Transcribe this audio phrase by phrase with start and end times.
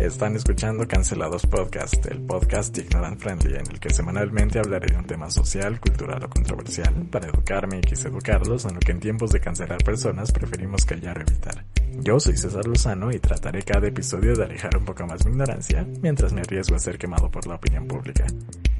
[0.00, 5.06] Están escuchando Cancelados Podcast, el podcast ignorant friendly en el que semanalmente hablaré de un
[5.06, 9.30] tema social, cultural o controversial para educarme y quise educarlos en lo que en tiempos
[9.30, 11.64] de cancelar personas preferimos callar o evitar.
[12.00, 15.86] Yo soy César Lozano y trataré cada episodio de alejar un poco más mi ignorancia
[16.00, 18.26] mientras me arriesgo a ser quemado por la opinión pública.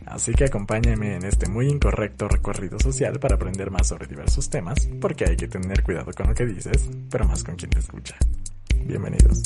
[0.06, 4.88] Así que acompáñenme en este muy incorrecto recorrido social para aprender más sobre diversos temas,
[5.00, 8.16] porque hay que tener cuidado con lo que dices, pero más con quien te escucha.
[8.84, 9.42] Bienvenidos.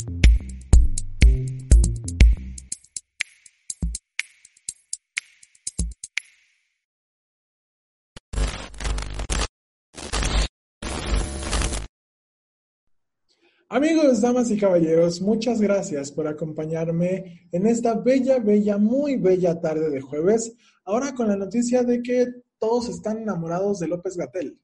[13.69, 19.89] Amigos, damas y caballeros, muchas gracias por acompañarme en esta bella, bella, muy bella tarde
[19.89, 20.55] de jueves.
[20.85, 24.57] Ahora con la noticia de que todos están enamorados de López Gatel.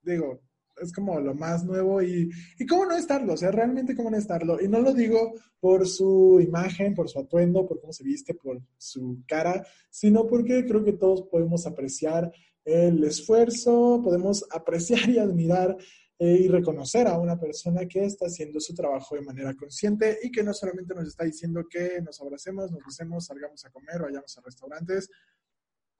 [0.00, 0.40] Digo,
[0.80, 4.16] es como lo más nuevo y, y cómo no estarlo, o sea, realmente cómo no
[4.16, 4.58] estarlo.
[4.58, 8.62] Y no lo digo por su imagen, por su atuendo, por cómo se viste, por
[8.78, 12.32] su cara, sino porque creo que todos podemos apreciar
[12.64, 15.76] el esfuerzo, podemos apreciar y admirar
[16.18, 20.30] eh, y reconocer a una persona que está haciendo su trabajo de manera consciente y
[20.30, 24.38] que no solamente nos está diciendo que nos abracemos, nos besemos, salgamos a comer vayamos
[24.38, 25.10] a restaurantes.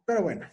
[0.07, 0.47] Pero bueno,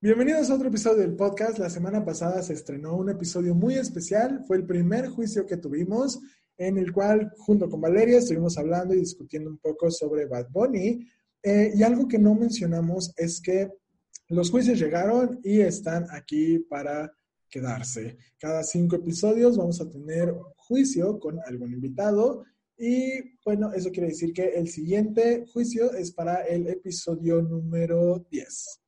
[0.00, 1.58] bienvenidos a otro episodio del podcast.
[1.58, 4.42] La semana pasada se estrenó un episodio muy especial.
[4.46, 6.20] Fue el primer juicio que tuvimos
[6.56, 11.06] en el cual junto con Valeria estuvimos hablando y discutiendo un poco sobre Bad Bunny.
[11.42, 13.68] Eh, y algo que no mencionamos es que
[14.28, 17.12] los juicios llegaron y están aquí para
[17.54, 18.18] quedarse.
[18.36, 22.44] Cada cinco episodios vamos a tener juicio con algún invitado
[22.76, 28.80] y bueno, eso quiere decir que el siguiente juicio es para el episodio número 10.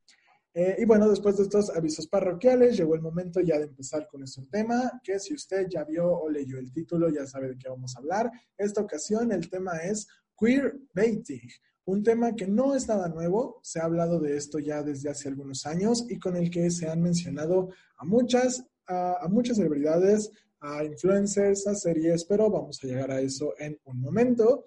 [0.54, 4.20] Eh, y bueno, después de estos avisos parroquiales, llegó el momento ya de empezar con
[4.20, 7.68] nuestro tema, que si usted ya vio o leyó el título, ya sabe de qué
[7.68, 8.28] vamos a hablar.
[8.58, 11.48] Esta ocasión el tema es queer baiting,
[11.86, 15.28] un tema que no es nada nuevo, se ha hablado de esto ya desde hace
[15.28, 20.30] algunos años y con el que se han mencionado a muchas, a, muchas celebridades,
[20.60, 24.64] a influencers, a series, pero vamos a llegar a eso en un momento.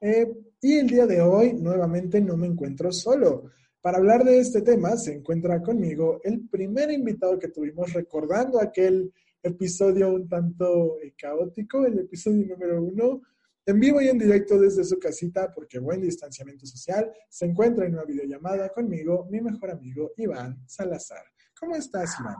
[0.00, 3.50] Eh, y el día de hoy, nuevamente, no me encuentro solo.
[3.80, 9.12] Para hablar de este tema, se encuentra conmigo el primer invitado que tuvimos recordando aquel
[9.42, 13.22] episodio un tanto eh, caótico, el episodio número uno,
[13.66, 17.94] en vivo y en directo desde su casita, porque buen distanciamiento social, se encuentra en
[17.94, 21.24] una videollamada conmigo mi mejor amigo Iván Salazar.
[21.58, 22.36] ¿Cómo estás, Iván?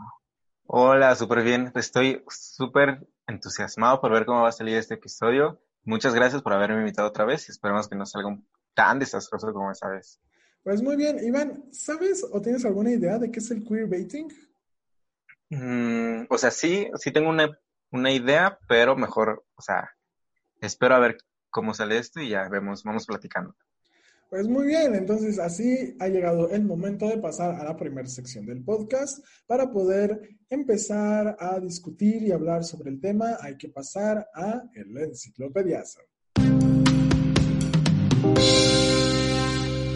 [0.66, 1.71] Hola, súper bien.
[1.75, 5.61] Estoy súper entusiasmado por ver cómo va a salir este episodio.
[5.84, 8.37] Muchas gracias por haberme invitado otra vez y esperemos que no salga
[8.75, 10.21] tan desastroso como esa vez.
[10.62, 14.28] Pues muy bien, Iván, ¿sabes o tienes alguna idea de qué es el queerbaiting?
[15.50, 17.59] Mm, o sea, sí, sí tengo una,
[17.91, 19.91] una idea, pero mejor, o sea,
[20.67, 21.19] espero a ver
[21.50, 23.55] cómo sale esto y ya vemos, vamos platicando.
[24.31, 28.47] Pues muy bien, entonces así ha llegado el momento de pasar a la primera sección
[28.47, 29.23] del podcast.
[29.47, 34.97] Para poder empezar a discutir y hablar sobre el tema, hay que pasar a el
[34.97, 36.00] enciclopediazo.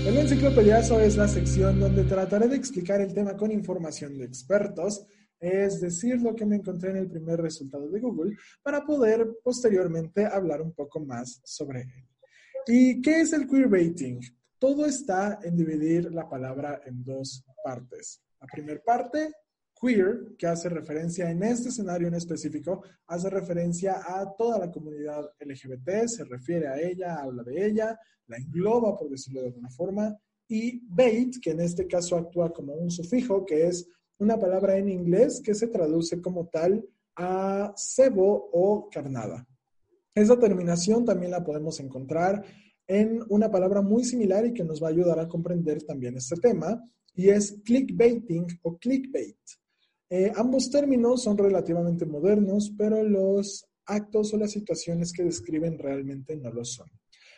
[0.07, 5.07] El enciclopediazo es la sección donde trataré de explicar el tema con información de expertos
[5.41, 10.27] es decir lo que me encontré en el primer resultado de Google para poder posteriormente
[10.27, 12.09] hablar un poco más sobre él.
[12.67, 14.21] ¿Y qué es el queerbaiting?
[14.59, 18.23] Todo está en dividir la palabra en dos partes.
[18.41, 19.33] La primera parte,
[19.81, 25.31] queer, que hace referencia en este escenario en específico, hace referencia a toda la comunidad
[25.39, 30.17] LGBT, se refiere a ella, habla de ella, la engloba, por decirlo de alguna forma,
[30.49, 33.89] y bait, que en este caso actúa como un sufijo, que es
[34.19, 36.87] una palabra en inglés que se traduce como tal
[37.17, 39.47] a cebo o carnada.
[40.15, 42.45] Esa terminación también la podemos encontrar
[42.87, 46.37] en una palabra muy similar y que nos va a ayudar a comprender también este
[46.37, 46.83] tema,
[47.15, 49.39] y es clickbaiting o clickbait.
[50.09, 56.37] Eh, ambos términos son relativamente modernos, pero los actos o las situaciones que describen realmente
[56.37, 56.89] no lo son.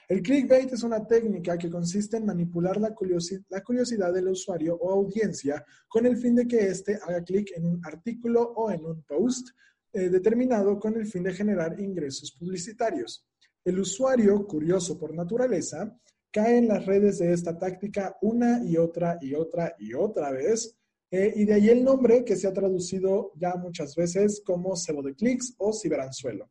[0.08, 5.62] El clickbait es una técnica que consiste en manipular la, curiosidad del usuario o audiencia
[5.86, 9.50] con el fin de que éste haga clic en un artículo o en un post
[9.92, 13.26] eh, determinado con el fin de generar ingresos publicitarios.
[13.62, 15.94] El usuario, curioso por naturaleza,
[16.30, 20.74] cae en las redes de esta táctica una y otra y otra y otra vez,
[21.10, 25.02] eh, y de ahí el nombre que se ha traducido ya muchas veces como cebo
[25.02, 26.50] de clics o ciberanzuelo.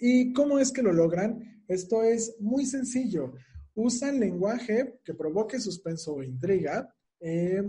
[0.00, 1.64] ¿Y cómo es que lo logran?
[1.68, 3.32] Esto es muy sencillo.
[3.74, 7.62] Usan lenguaje que provoque suspenso o intriga, eh,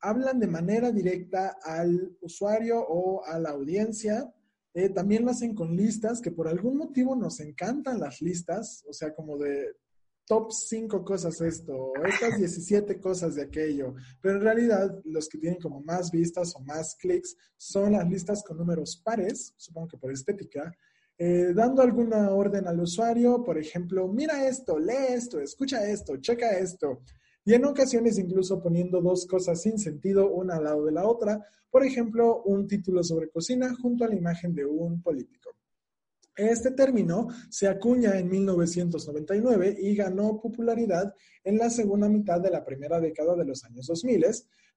[0.00, 4.32] hablan de manera directa al usuario o a la audiencia,
[4.74, 8.92] eh, también lo hacen con listas, que por algún motivo nos encantan las listas, o
[8.92, 9.76] sea, como de
[10.26, 15.60] top 5 cosas esto, estas 17 cosas de aquello, pero en realidad los que tienen
[15.60, 20.12] como más vistas o más clics son las listas con números pares, supongo que por
[20.12, 20.72] estética,
[21.24, 26.58] eh, dando alguna orden al usuario, por ejemplo, mira esto, lee esto, escucha esto, checa
[26.58, 27.02] esto,
[27.44, 31.46] y en ocasiones incluso poniendo dos cosas sin sentido una al lado de la otra,
[31.70, 35.50] por ejemplo, un título sobre cocina junto a la imagen de un político.
[36.34, 41.14] Este término se acuña en 1999 y ganó popularidad
[41.44, 44.24] en la segunda mitad de la primera década de los años 2000,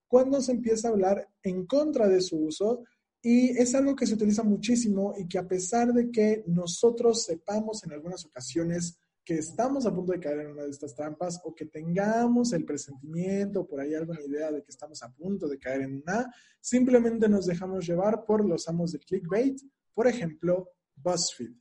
[0.07, 2.83] cuando se empieza a hablar en contra de su uso
[3.27, 7.83] y es algo que se utiliza muchísimo y que a pesar de que nosotros sepamos
[7.83, 11.55] en algunas ocasiones que estamos a punto de caer en una de estas trampas o
[11.55, 15.57] que tengamos el presentimiento o por ahí alguna idea de que estamos a punto de
[15.57, 16.31] caer en una,
[16.61, 19.59] simplemente nos dejamos llevar por los amos de clickbait,
[19.95, 21.55] por ejemplo, BuzzFeed.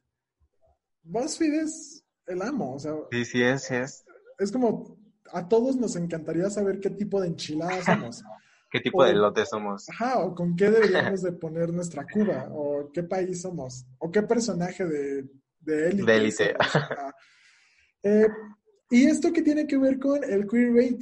[1.03, 2.93] BuzzFeed es el amo, o sea.
[3.11, 4.05] Sí, sí es, sí es.
[4.39, 4.99] Es como,
[5.33, 8.23] a todos nos encantaría saber qué tipo de enchiladas somos.
[8.75, 9.89] ¿Qué tipo de lote somos?
[9.89, 14.21] Ajá, o con qué deberíamos de poner nuestra Cuba, o qué país somos, o qué
[14.23, 15.29] personaje de,
[15.61, 16.11] de élite.
[16.11, 16.55] De élite.
[18.07, 18.27] Eh,
[18.91, 20.93] y esto que tiene que ver con el queer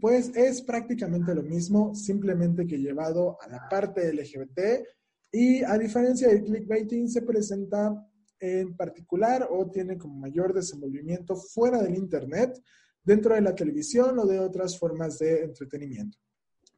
[0.00, 4.84] pues es prácticamente lo mismo, simplemente que llevado a la parte LGBT
[5.30, 7.94] y a diferencia del clickbaiting se presenta
[8.40, 12.60] en particular o tiene como mayor desenvolvimiento fuera del Internet,
[13.04, 16.18] dentro de la televisión o de otras formas de entretenimiento.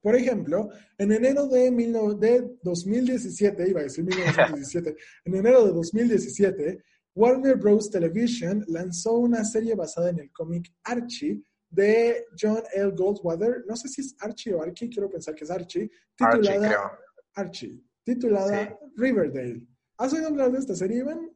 [0.02, 6.82] Por ejemplo, en enero de, de 2017, iba a decir 1917, en enero de 2017,
[7.14, 7.90] Warner Bros.
[7.90, 12.92] Television lanzó una serie basada en el cómic Archie de John L.
[12.92, 13.64] Goldwater.
[13.66, 15.90] No sé si es Archie o Archie, quiero pensar que es Archie.
[16.16, 16.98] Titulada
[17.34, 19.66] Archie, titulada Riverdale.
[19.98, 21.30] ¿Has oído hablar de esta serie, Iván?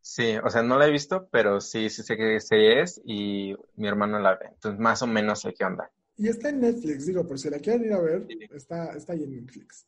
[0.00, 3.54] Sí, o sea, no la he visto, pero sí, sí sé qué serie es y
[3.76, 4.46] mi hermano la ve.
[4.52, 5.90] Entonces, más o menos sé qué onda.
[6.16, 9.24] Y está en Netflix, digo, por si la quieren ir a ver, está, está ahí
[9.24, 9.86] en Netflix.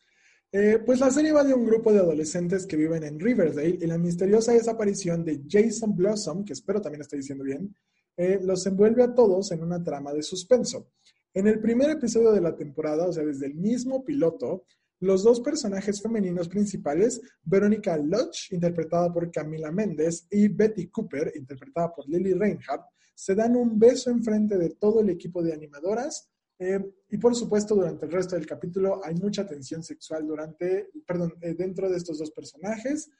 [0.53, 3.87] Eh, pues la serie va de un grupo de adolescentes que viven en Riverdale y
[3.87, 7.75] la misteriosa desaparición de Jason Blossom, que espero también estoy diciendo bien,
[8.17, 10.91] eh, los envuelve a todos en una trama de suspenso.
[11.35, 14.65] En el primer episodio de la temporada, o sea, desde el mismo piloto,
[15.01, 21.93] los dos personajes femeninos principales, Verónica Lodge, interpretada por Camila Méndez, y Betty Cooper, interpretada
[21.95, 26.31] por Lily Reinhardt, se dan un beso en frente de todo el equipo de animadoras
[26.59, 31.35] eh, y por supuesto, durante el resto del capítulo hay mucha tensión sexual durante, perdón,
[31.41, 33.11] eh, dentro de estos dos personajes.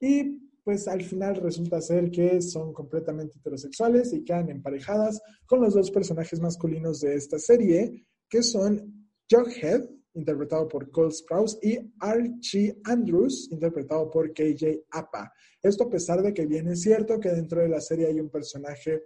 [0.00, 5.74] Y pues al final resulta ser que son completamente heterosexuales y quedan emparejadas con los
[5.74, 12.80] dos personajes masculinos de esta serie, que son Jughead, interpretado por Cole Sprouse, y Archie
[12.84, 15.32] Andrews, interpretado por KJ Apa.
[15.62, 18.30] Esto a pesar de que bien es cierto que dentro de la serie hay un
[18.30, 19.04] personaje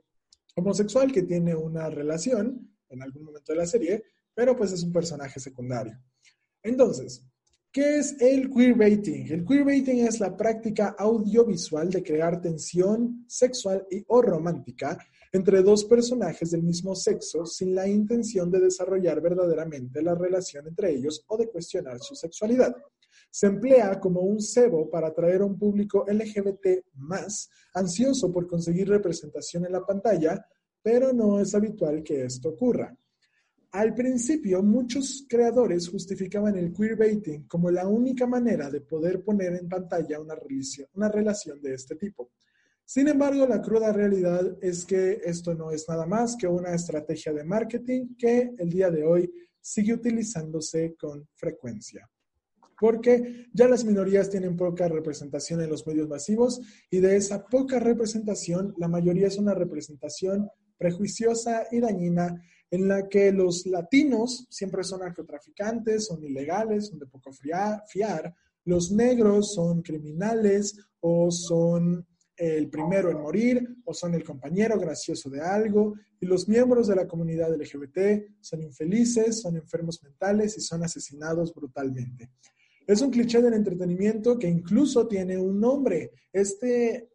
[0.57, 4.03] homosexual que tiene una relación, en algún momento de la serie,
[4.35, 5.99] pero pues es un personaje secundario.
[6.63, 7.25] Entonces,
[7.73, 9.33] ¿qué es el queerbaiting?
[9.33, 14.99] El queerbaiting es la práctica audiovisual de crear tensión sexual y o romántica
[15.33, 20.93] entre dos personajes del mismo sexo sin la intención de desarrollar verdaderamente la relación entre
[20.93, 22.75] ellos o de cuestionar su sexualidad.
[23.31, 28.89] Se emplea como un cebo para atraer a un público LGBT más ansioso por conseguir
[28.89, 30.45] representación en la pantalla,
[30.83, 32.97] pero no es habitual que esto ocurra.
[33.73, 39.69] Al principio, muchos creadores justificaban el queerbaiting como la única manera de poder poner en
[39.69, 42.33] pantalla una relación, una relación de este tipo.
[42.93, 47.33] Sin embargo, la cruda realidad es que esto no es nada más que una estrategia
[47.33, 52.11] de marketing que el día de hoy sigue utilizándose con frecuencia.
[52.81, 57.79] Porque ya las minorías tienen poca representación en los medios masivos y de esa poca
[57.79, 62.43] representación, la mayoría es una representación prejuiciosa y dañina
[62.73, 68.91] en la que los latinos siempre son narcotraficantes, son ilegales, son de poco fiar, los
[68.91, 72.05] negros son criminales o son
[72.41, 76.97] el primero en morir o son el compañero gracioso de algo y los miembros de
[76.97, 82.31] la comunidad LGBT son infelices, son enfermos mentales y son asesinados brutalmente.
[82.87, 86.13] Es un cliché del entretenimiento que incluso tiene un nombre.
[86.33, 87.11] Este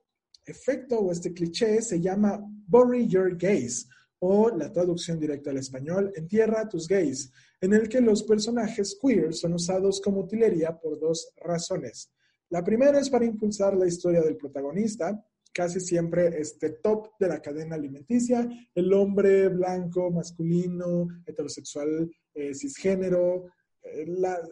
[0.46, 3.90] efecto o este cliché se llama Bury Your Gays
[4.20, 9.34] o la traducción directa al español, Entierra tus gays, en el que los personajes queer
[9.34, 12.12] son usados como utilería por dos razones.
[12.56, 15.22] La primera es para impulsar la historia del protagonista,
[15.52, 23.48] casi siempre este top de la cadena alimenticia, el hombre blanco, masculino, heterosexual, eh, cisgénero,
[23.84, 24.06] eh,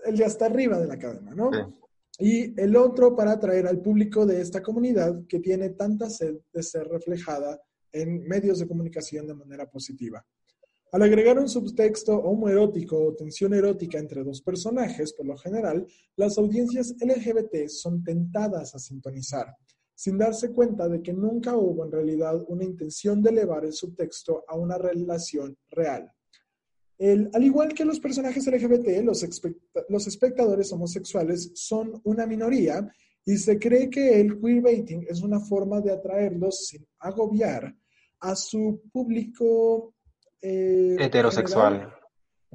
[0.06, 1.50] el de hasta arriba de la cadena, ¿no?
[2.20, 6.62] Y el otro para atraer al público de esta comunidad que tiene tanta sed de
[6.62, 10.26] ser reflejada en medios de comunicación de manera positiva.
[10.94, 16.38] Al agregar un subtexto homoerótico o tensión erótica entre dos personajes, por lo general, las
[16.38, 19.58] audiencias LGBT son tentadas a sintonizar
[19.96, 24.44] sin darse cuenta de que nunca hubo en realidad una intención de elevar el subtexto
[24.48, 26.12] a una relación real.
[27.00, 29.26] al igual que los personajes LGBT, los,
[29.90, 32.88] los espectadores homosexuales son una minoría
[33.26, 37.76] y se cree que el queerbaiting es una forma de atraerlos sin agobiar
[38.20, 39.93] a su público
[40.44, 41.92] eh, heterosexual.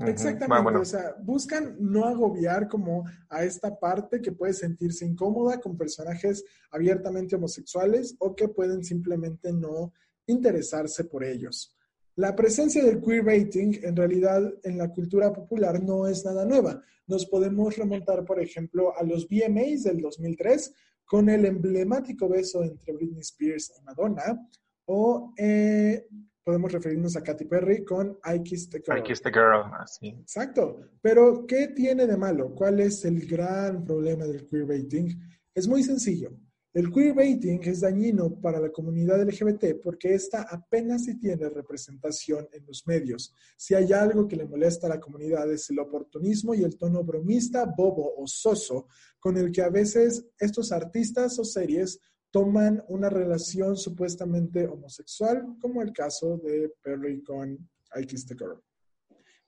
[0.06, 5.76] Exactamente, o sea, buscan no agobiar como a esta parte que puede sentirse incómoda con
[5.76, 9.92] personajes abiertamente homosexuales o que pueden simplemente no
[10.26, 11.74] interesarse por ellos.
[12.14, 16.80] La presencia del queerbaiting en realidad en la cultura popular no es nada nueva.
[17.06, 22.92] Nos podemos remontar, por ejemplo, a los VMAs del 2003 con el emblemático beso entre
[22.92, 24.46] Britney Spears y Madonna
[24.84, 26.06] o eh,
[26.48, 28.98] podemos referirnos a Katy Perry con I Kissed the Girl.
[28.98, 30.08] I Kissed the Girl, así.
[30.08, 30.80] Exacto.
[31.02, 32.54] Pero, ¿qué tiene de malo?
[32.54, 35.14] ¿Cuál es el gran problema del queerbaiting?
[35.54, 36.30] Es muy sencillo.
[36.72, 42.64] El queerbaiting es dañino para la comunidad LGBT porque esta apenas si tiene representación en
[42.64, 43.34] los medios.
[43.58, 47.04] Si hay algo que le molesta a la comunidad es el oportunismo y el tono
[47.04, 48.86] bromista, bobo o soso
[49.18, 55.82] con el que a veces estos artistas o series toman una relación supuestamente homosexual, como
[55.82, 57.52] el caso de Perry con
[57.96, 58.36] I Kissed.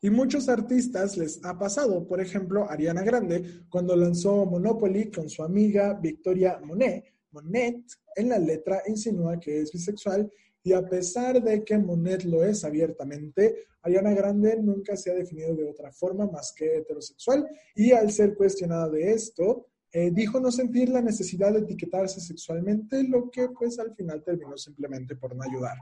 [0.03, 5.43] Y muchos artistas les ha pasado, por ejemplo, Ariana Grande, cuando lanzó Monopoly con su
[5.43, 7.85] amiga Victoria Monet, Monet
[8.17, 10.31] en la letra insinúa que es bisexual
[10.63, 15.55] y a pesar de que Monet lo es abiertamente, Ariana Grande nunca se ha definido
[15.55, 20.53] de otra forma más que heterosexual y al ser cuestionada de esto, eh, dijo no
[20.53, 25.43] sentir la necesidad de etiquetarse sexualmente, lo que pues al final terminó simplemente por no
[25.43, 25.77] ayudar.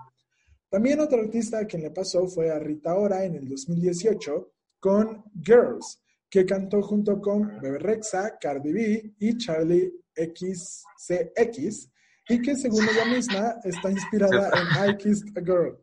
[0.70, 4.50] También otro artista a quien le pasó fue a Rita Ora en el 2018
[4.80, 11.90] con Girls, que cantó junto con Bebe Rexa, Cardi B y Charlie XCX,
[12.30, 15.78] y que según ella misma está inspirada en I Kissed a Girl.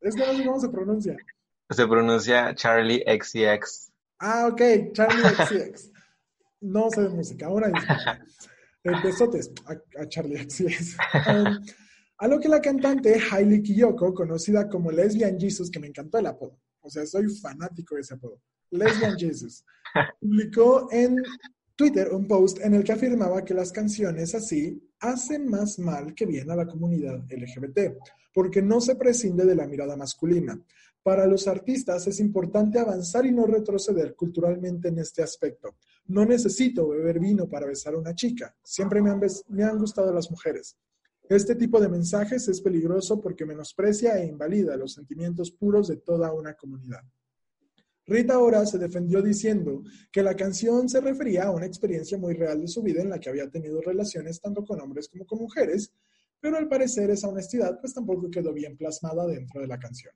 [0.00, 1.16] Es que no sé cómo se pronuncia.
[1.70, 3.90] Se pronuncia Charlie XCX.
[4.20, 5.93] Ah, ok, Charlie XCX
[6.64, 7.70] no sé de música, ahora
[9.02, 10.96] Besotes a, a Charlie, así es.
[11.26, 11.64] Um,
[12.18, 16.26] a lo que la cantante Hailey Kiyoko, conocida como Lesbian Jesus, que me encantó el
[16.26, 18.40] apodo, o sea, soy fanático de ese apodo,
[18.70, 19.64] Lesbian Jesus,
[20.20, 21.16] publicó en
[21.76, 26.26] Twitter un post en el que afirmaba que las canciones así hacen más mal que
[26.26, 27.96] bien a la comunidad LGBT,
[28.32, 30.60] porque no se prescinde de la mirada masculina.
[31.02, 35.76] Para los artistas es importante avanzar y no retroceder culturalmente en este aspecto.
[36.06, 38.54] No necesito beber vino para besar a una chica.
[38.62, 39.10] Siempre me
[39.64, 40.76] han, gustado las mujeres.
[41.28, 46.32] Este tipo de mensajes es peligroso porque menosprecia e invalida los sentimientos puros de toda
[46.34, 47.02] una comunidad.
[48.06, 49.82] Rita ahora se defendió diciendo
[50.12, 53.18] que la canción se refería a una experiencia muy real de su vida en la
[53.18, 55.90] que había tenido relaciones tanto con hombres como con mujeres,
[56.38, 60.12] pero al parecer esa honestidad pues tampoco quedó bien plasmada dentro de la canción.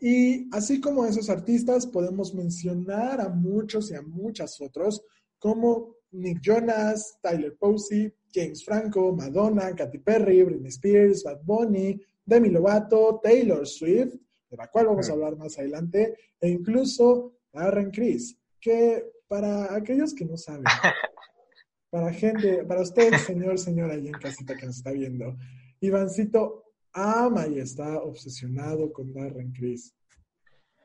[0.00, 5.02] Y así como esos artistas, podemos mencionar a muchos y a muchas otros,
[5.38, 12.48] como Nick Jonas, Tyler Posey, James Franco, Madonna, Katy Perry, Britney Spears, Bad Bunny, Demi
[12.48, 14.14] Lovato, Taylor Swift,
[14.50, 20.14] de la cual vamos a hablar más adelante, e incluso Darren Criss, que para aquellos
[20.14, 20.64] que no saben,
[21.90, 25.36] para gente, para usted, señor, señora, ahí en casita que nos está viendo,
[25.80, 29.94] Ivancito ama y está obsesionado con Darren Criss.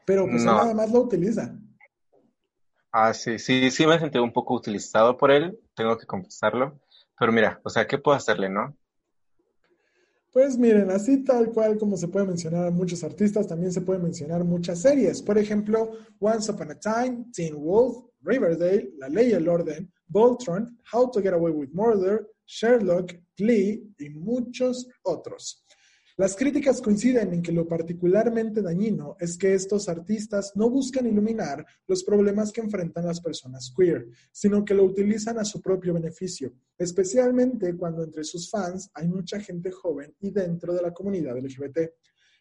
[0.06, 1.58] Pero pues nada más lo utiliza.
[2.92, 6.80] Ah, sí, sí, sí me sentí un poco utilizado por él, tengo que confesarlo.
[7.20, 8.78] Pero mira, o sea, ¿qué puedo hacerle, no?
[10.32, 14.04] Pues miren, así tal cual como se puede mencionar a muchos artistas, también se pueden
[14.04, 15.22] mencionar muchas series.
[15.22, 20.78] Por ejemplo, Once Upon a Time, Teen Wolf, Riverdale, La Ley y el Orden, Voltron,
[20.92, 25.66] How to Get Away with Murder, Sherlock, Glee y muchos otros.
[26.18, 31.66] Las críticas coinciden en que lo particularmente dañino es que estos artistas no buscan iluminar
[31.88, 36.54] los problemas que enfrentan las personas queer, sino que lo utilizan a su propio beneficio,
[36.78, 41.80] especialmente cuando entre sus fans hay mucha gente joven y dentro de la comunidad LGBT.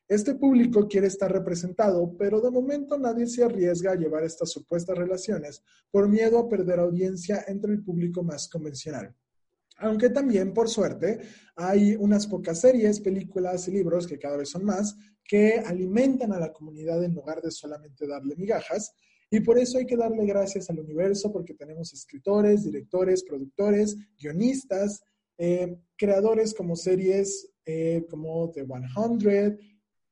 [0.06, 4.96] Este público quiere estar representado, pero de momento nadie se arriesga a llevar estas supuestas
[4.96, 9.16] relaciones por miedo a perder audiencia entre el público más convencional.
[9.76, 11.20] Aunque también, por suerte,
[11.56, 16.38] hay unas pocas series, películas y libros, que cada vez son más, que alimentan a
[16.38, 18.94] la comunidad en lugar de solamente darle migajas.
[19.30, 25.02] Y por eso hay que darle gracias al universo, porque tenemos escritores, directores, productores, guionistas,
[25.38, 29.58] eh, creadores como series eh, como The 100,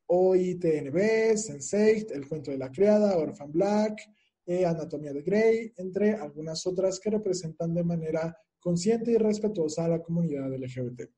[0.06, 0.96] OITNB,
[1.36, 4.00] Sense8, El cuento de la criada, Orphan Black,
[4.46, 9.88] eh, Anatomía de Grey, entre algunas otras que representan de manera consciente y respetuosa a
[9.88, 11.00] la comunidad LGBT.
[11.00, 11.10] Eh,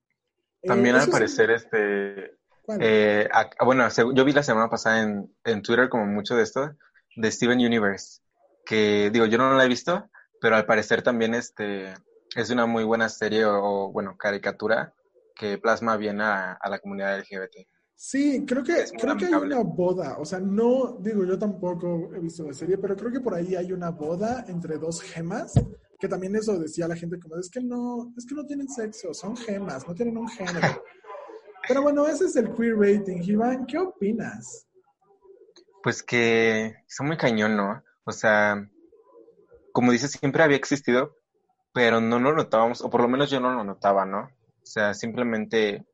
[0.62, 2.38] También al parecer, este,
[2.80, 3.28] eh,
[3.64, 6.74] bueno, yo vi la semana pasada en, en, Twitter como mucho de esto,
[7.16, 8.20] de Steven Universe,
[8.64, 10.10] que digo, yo no la he visto,
[10.40, 11.92] pero al parecer también este,
[12.34, 14.94] es una muy buena serie o, bueno, caricatura
[15.36, 17.68] que plasma bien a, a la comunidad LGBT.
[17.96, 22.20] Sí, creo que, creo que hay una boda, o sea, no, digo, yo tampoco he
[22.20, 25.54] visto la serie, pero creo que por ahí hay una boda entre dos gemas
[25.98, 29.14] que también eso decía la gente como, es que no, es que no tienen sexo,
[29.14, 30.82] son gemas, no tienen un género.
[31.66, 33.22] Pero bueno, ese es el queer rating.
[33.22, 34.66] Iván, ¿qué opinas?
[35.82, 37.82] Pues que son muy cañón, ¿no?
[38.04, 38.68] O sea,
[39.72, 41.16] como dices, siempre había existido,
[41.72, 44.20] pero no lo notábamos, o por lo menos yo no lo notaba, ¿no?
[44.62, 45.86] O sea, simplemente,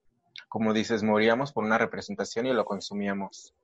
[0.49, 3.54] como dices, moríamos por una representación y lo consumíamos.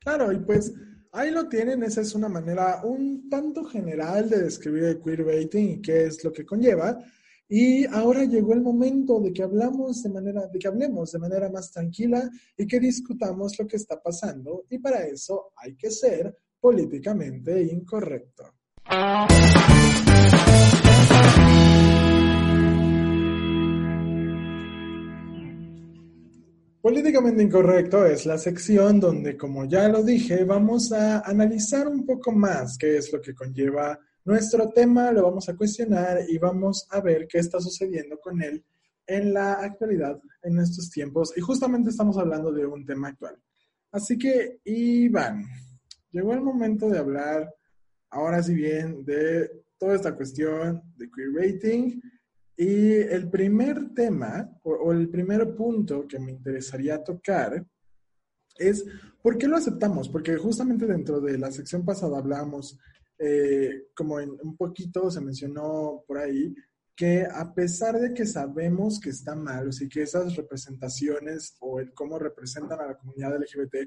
[0.00, 0.72] Claro, y pues
[1.16, 5.80] Ahí lo tienen, esa es una manera un tanto general de describir el queerbaiting y
[5.80, 6.98] qué es lo que conlleva.
[7.48, 11.48] Y ahora llegó el momento de que hablamos de manera, de que hablemos de manera
[11.48, 14.66] más tranquila y que discutamos lo que está pasando.
[14.68, 18.52] Y para eso hay que ser políticamente incorrecto.
[26.86, 32.30] Políticamente Incorrecto es la sección donde, como ya lo dije, vamos a analizar un poco
[32.30, 37.00] más qué es lo que conlleva nuestro tema, lo vamos a cuestionar y vamos a
[37.00, 38.64] ver qué está sucediendo con él
[39.04, 41.36] en la actualidad, en estos tiempos.
[41.36, 43.36] Y justamente estamos hablando de un tema actual.
[43.90, 45.44] Así que, Iván,
[46.12, 47.52] llegó el momento de hablar,
[48.10, 52.00] ahora sí bien, de toda esta cuestión de queer rating
[52.56, 57.64] y el primer tema o, el primer punto que me interesaría tocar
[58.58, 58.84] es
[59.22, 62.78] por qué lo aceptamos, porque justamente dentro de la sección pasada hablábamos,
[63.18, 66.54] eh, como un poquito se mencionó por ahí,
[66.96, 71.78] que a pesar de que sabemos que está mal, o sea, que esas representaciones o
[71.78, 73.86] el cómo representan a la comunidad LGBT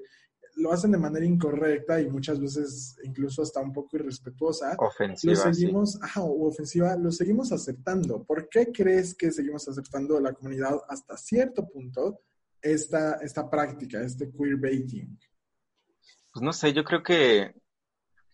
[0.55, 4.75] lo hacen de manera incorrecta y muchas veces incluso hasta un poco irrespetuosa.
[4.77, 5.33] Ofensiva.
[5.33, 8.23] Lo seguimos, ajá, o ofensiva, lo seguimos aceptando.
[8.23, 12.21] ¿Por qué crees que seguimos aceptando la comunidad hasta cierto punto
[12.61, 15.17] esta, esta práctica, este queerbaiting?
[16.33, 17.55] Pues no sé, yo creo que,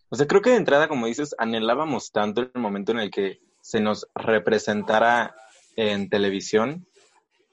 [0.08, 3.40] o sea, creo que de entrada, como dices, anhelábamos tanto el momento en el que
[3.60, 5.34] se nos representara
[5.76, 6.86] en televisión,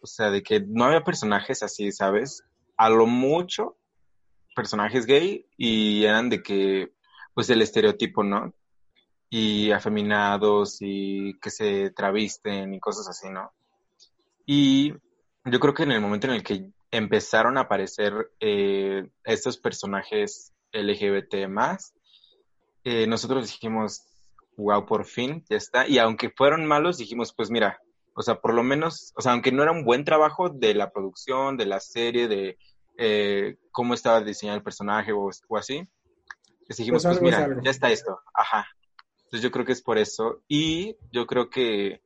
[0.02, 2.43] o sea, de que no había personajes así, ¿sabes?
[2.78, 3.78] A lo mucho
[4.53, 6.93] personajes gay y eran de que,
[7.33, 8.53] pues el estereotipo, ¿no?
[9.29, 13.51] Y afeminados y que se travisten y cosas así, ¿no?
[14.45, 14.93] Y
[15.45, 20.53] yo creo que en el momento en el que empezaron a aparecer eh, estos personajes
[20.71, 21.93] LGBT más,
[22.83, 24.03] eh, nosotros dijimos,
[24.57, 25.87] wow, por fin, ya está.
[25.87, 27.79] Y aunque fueron malos, dijimos, pues mira,
[28.15, 30.91] o sea, por lo menos, o sea, aunque no era un buen trabajo de la
[30.91, 32.57] producción, de la serie, de
[32.97, 35.88] eh, cómo estaba diseñado el personaje o, así.
[36.67, 38.19] Les dijimos, pues, pues mira, ya está esto.
[38.34, 38.67] Ajá.
[39.25, 40.43] Entonces yo creo que es por eso.
[40.47, 42.01] Y yo creo que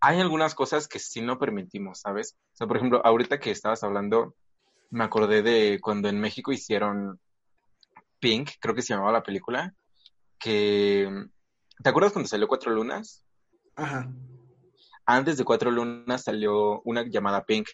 [0.00, 2.36] hay algunas cosas que sí no permitimos, ¿sabes?
[2.52, 4.34] O sea, por ejemplo, ahorita que estabas hablando,
[4.90, 7.20] me acordé de cuando en México hicieron
[8.20, 9.74] Pink, creo que se llamaba la película,
[10.38, 11.08] que...
[11.82, 13.24] ¿Te acuerdas cuando salió Cuatro Lunas?
[13.74, 14.12] Ajá.
[15.06, 17.68] Antes de Cuatro Lunas salió una llamada Pink,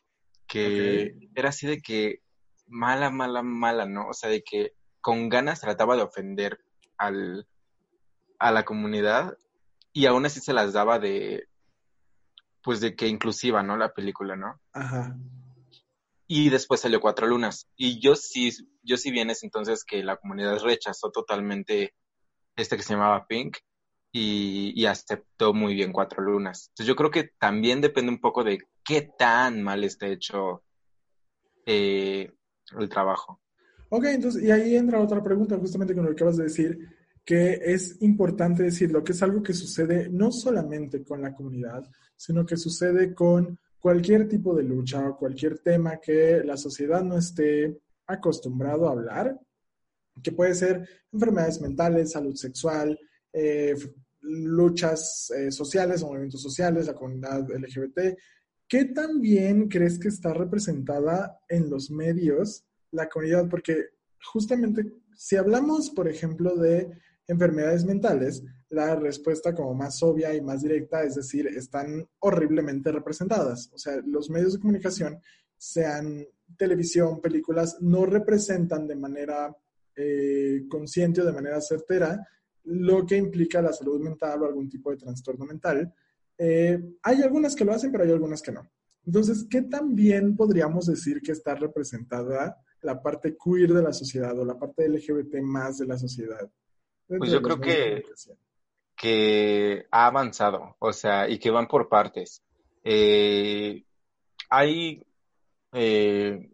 [0.47, 2.21] que era así de que
[2.69, 4.09] mala, mala, mala, ¿no?
[4.09, 6.59] O sea, de que con ganas trataba de ofender
[6.97, 7.47] al,
[8.39, 9.37] a la comunidad
[9.93, 11.49] y aún así se las daba de,
[12.63, 13.77] pues de que inclusiva, ¿no?
[13.77, 14.61] La película, ¿no?
[14.73, 15.17] Ajá.
[16.27, 17.69] Y después salió Cuatro Lunas.
[17.77, 18.51] Y yo sí,
[18.83, 21.95] yo sí vi entonces que la comunidad rechazó totalmente
[22.57, 23.57] este que se llamaba Pink
[24.13, 26.69] y, y, aceptó muy bien Cuatro Lunas.
[26.69, 30.63] Entonces yo creo que también depende un poco de qué tan mal está hecho
[31.71, 32.33] eh,
[32.79, 33.41] el trabajo.
[33.91, 36.79] Ok, entonces, y ahí entra otra pregunta, justamente con lo que acabas de decir,
[37.25, 42.45] que es importante decirlo, que es algo que sucede no solamente con la comunidad, sino
[42.45, 47.79] que sucede con cualquier tipo de lucha o cualquier tema que la sociedad no esté
[48.07, 49.39] acostumbrado a hablar,
[50.23, 52.99] que puede ser enfermedades mentales, salud sexual,
[53.33, 53.75] eh,
[54.21, 58.17] luchas eh, sociales movimientos sociales, la comunidad LGBT.
[58.69, 63.49] ¿Qué también crees que está representada en los medios la comunidad?
[63.49, 63.87] Porque
[64.33, 64.85] justamente
[65.17, 66.91] si hablamos, por ejemplo, de
[67.27, 73.71] enfermedades mentales, la respuesta como más obvia y más directa, es decir, están horriblemente representadas.
[73.73, 75.21] O sea, los medios de comunicación,
[75.57, 76.25] sean
[76.57, 79.57] televisión, películas, no representan de manera
[79.97, 82.25] eh, consciente o de manera certera
[82.65, 85.93] lo que implica la salud mental o algún tipo de trastorno mental.
[86.39, 88.71] Eh, hay algunas que lo hacen, pero hay algunas que no.
[89.05, 94.45] Entonces, ¿qué también podríamos decir que está representada la parte queer de la sociedad o
[94.45, 96.49] la parte LGBT más de la sociedad?
[97.07, 98.03] Pues yo creo que,
[98.95, 102.43] que ha avanzado, o sea, y que van por partes.
[102.85, 103.85] Eh,
[104.51, 105.03] hay,
[105.73, 106.51] eh,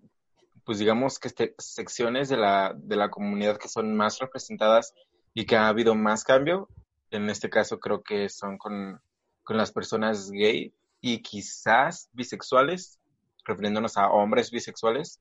[0.65, 4.95] pues digamos que este, secciones de la, de la comunidad que son más representadas
[5.35, 6.69] y que ha habido más cambio.
[7.11, 9.01] En este caso creo que son con,
[9.45, 12.99] con las personas gay y quizás bisexuales,
[13.45, 15.21] refiriéndonos a hombres bisexuales,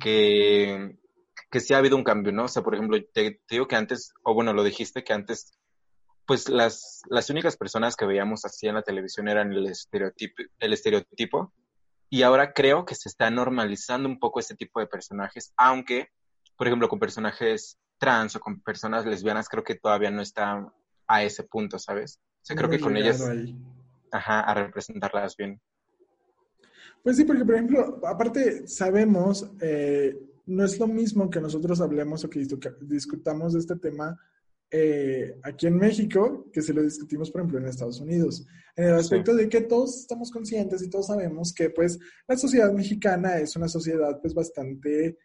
[0.00, 0.96] que
[1.50, 2.44] que sí ha habido un cambio, ¿no?
[2.44, 5.52] O sea, por ejemplo, te, digo que antes, o bueno, lo dijiste que antes,
[6.24, 10.72] pues las, las únicas personas que veíamos así en la televisión eran el estereotipo, el
[10.72, 11.52] estereotipo,
[12.08, 16.08] y ahora creo que se está normalizando un poco ese tipo de personajes, aunque,
[16.56, 20.72] por ejemplo, con personajes trans o con personas lesbianas, creo que todavía no está
[21.06, 22.20] a ese punto, ¿sabes?
[22.42, 23.22] O sea, creo que con ellas,
[24.10, 25.60] ajá, a representarlas bien.
[27.02, 32.24] Pues sí, porque por ejemplo, aparte sabemos, eh, no es lo mismo que nosotros hablemos
[32.24, 32.46] o que
[32.80, 34.18] discutamos de este tema
[34.72, 38.46] eh, aquí en México que si lo discutimos, por ejemplo, en Estados Unidos.
[38.76, 41.98] En el aspecto de que todos estamos conscientes y todos sabemos que, pues,
[42.28, 45.18] la sociedad mexicana es una sociedad, pues, bastante,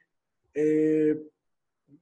[0.54, 1.16] eh,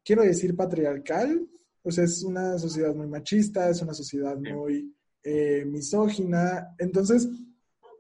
[0.04, 1.48] quiero decir, patriarcal.
[1.82, 6.76] Pues es una sociedad muy machista, es una sociedad muy eh, misógina.
[6.78, 7.28] Entonces,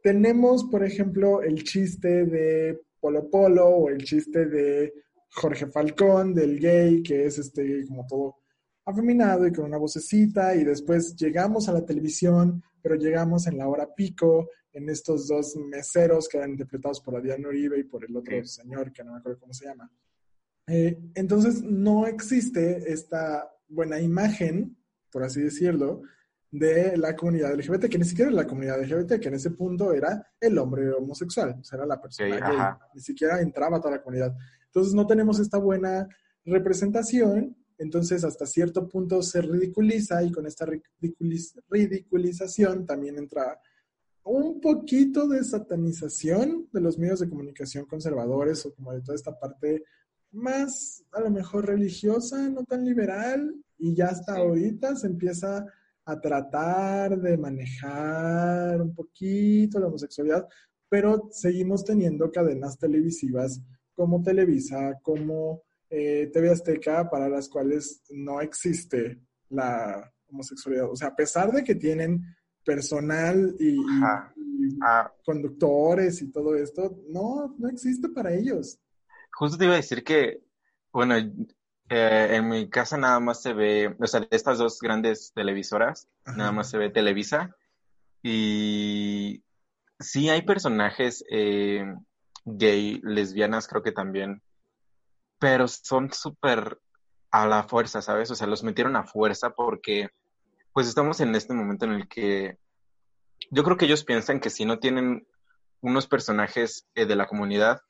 [0.01, 4.93] tenemos, por ejemplo, el chiste de Polo Polo o el chiste de
[5.31, 8.35] Jorge Falcón, del gay, que es este como todo
[8.85, 13.67] afeminado y con una vocecita, y después llegamos a la televisión, pero llegamos en la
[13.67, 18.15] hora pico, en estos dos meseros que eran interpretados por Adrián Uribe y por el
[18.17, 19.89] otro señor, que no me acuerdo cómo se llama.
[20.67, 24.75] Eh, entonces, no existe esta buena imagen,
[25.11, 26.01] por así decirlo,
[26.53, 29.91] de la comunidad LGBT, que ni siquiera era la comunidad LGBT, que en ese punto
[29.91, 34.03] era el hombre homosexual, o sea, era la persona gay, ni siquiera entraba toda la
[34.03, 34.37] comunidad.
[34.67, 36.07] Entonces no tenemos esta buena
[36.45, 40.67] representación, entonces hasta cierto punto se ridiculiza y con esta
[41.69, 43.59] ridiculización también entra
[44.23, 49.39] un poquito de satanización de los medios de comunicación conservadores o como de toda esta
[49.39, 49.85] parte
[50.31, 55.65] más a lo mejor religiosa, no tan liberal, y ya hasta ahorita se empieza
[56.05, 60.47] a tratar de manejar un poquito la homosexualidad,
[60.89, 63.61] pero seguimos teniendo cadenas televisivas
[63.95, 70.89] como Televisa, como eh, TV Azteca, para las cuales no existe la homosexualidad.
[70.91, 72.23] O sea, a pesar de que tienen
[72.65, 75.13] personal y, ah.
[75.25, 78.79] conductores y todo esto, no, no existe para ellos.
[79.31, 80.43] Justo te iba a decir que,
[80.91, 81.15] bueno,
[81.89, 86.07] eh, en mi casa nada más se ve, o sea, de estas dos grandes televisoras,
[86.25, 87.55] nada más se ve Televisa.
[88.21, 89.43] Y
[89.99, 91.85] sí hay personajes eh,
[92.45, 94.41] gay, lesbianas creo que también,
[95.39, 96.79] pero son súper
[97.31, 98.31] a la fuerza, ¿sabes?
[98.31, 100.09] O sea, los metieron a fuerza porque
[100.71, 102.57] pues estamos en este momento en el que
[103.51, 105.27] yo creo que ellos piensan que si no tienen
[105.81, 107.81] unos personajes eh, de la comunidad,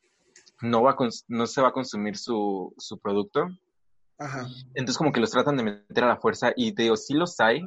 [0.62, 0.96] no, va
[1.28, 3.48] no se va a consumir su, su producto
[4.74, 7.40] entonces como que los tratan de meter a la fuerza y te digo, sí los
[7.40, 7.66] hay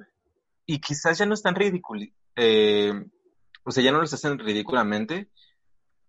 [0.67, 2.93] y quizás ya no están ridículos, eh,
[3.65, 5.31] o sea, ya no los hacen ridículamente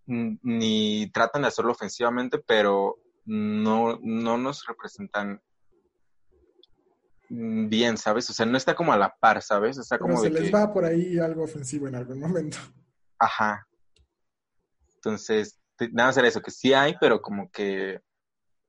[0.08, 5.42] ni tratan de hacerlo ofensivamente, pero no, no nos representan
[7.30, 8.30] bien, ¿sabes?
[8.30, 9.78] O sea, no está como a la par, ¿sabes?
[9.78, 12.58] Está como se les va por ahí algo ofensivo en algún momento.
[13.20, 13.68] Ajá.
[14.96, 15.60] Entonces,
[15.92, 18.00] nada más era eso, que sí hay, pero como que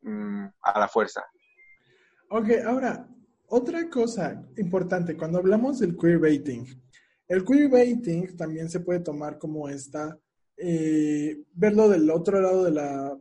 [0.03, 1.25] mm, a la fuerza.
[2.31, 3.09] Ok, ahora,
[3.47, 6.67] otra cosa importante, cuando hablamos del queerbaiting,
[7.27, 10.19] el queerbaiting también se puede tomar como esta,
[10.57, 13.19] eh, verlo del otro lado de la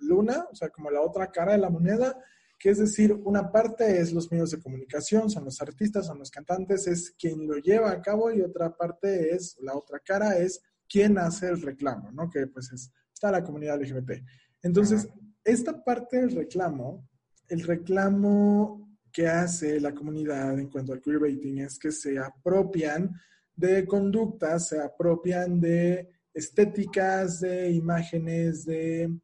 [0.00, 2.16] luna, o sea, como la otra cara de la moneda,
[2.60, 6.30] que es decir, una parte es los medios de comunicación, son los artistas, son los
[6.30, 10.62] cantantes, es quien lo lleva a cabo y otra parte es, la otra cara es
[10.88, 12.30] quien hace el reclamo, ¿no?
[12.30, 14.22] Que pues es, está la comunidad LGBT.
[14.62, 15.08] Entonces,
[15.42, 17.07] esta parte del reclamo,
[17.48, 23.10] el reclamo que hace la comunidad en cuanto al queerbaiting es que se apropian
[23.54, 29.18] de conductas, se apropian de estéticas, de imágenes, de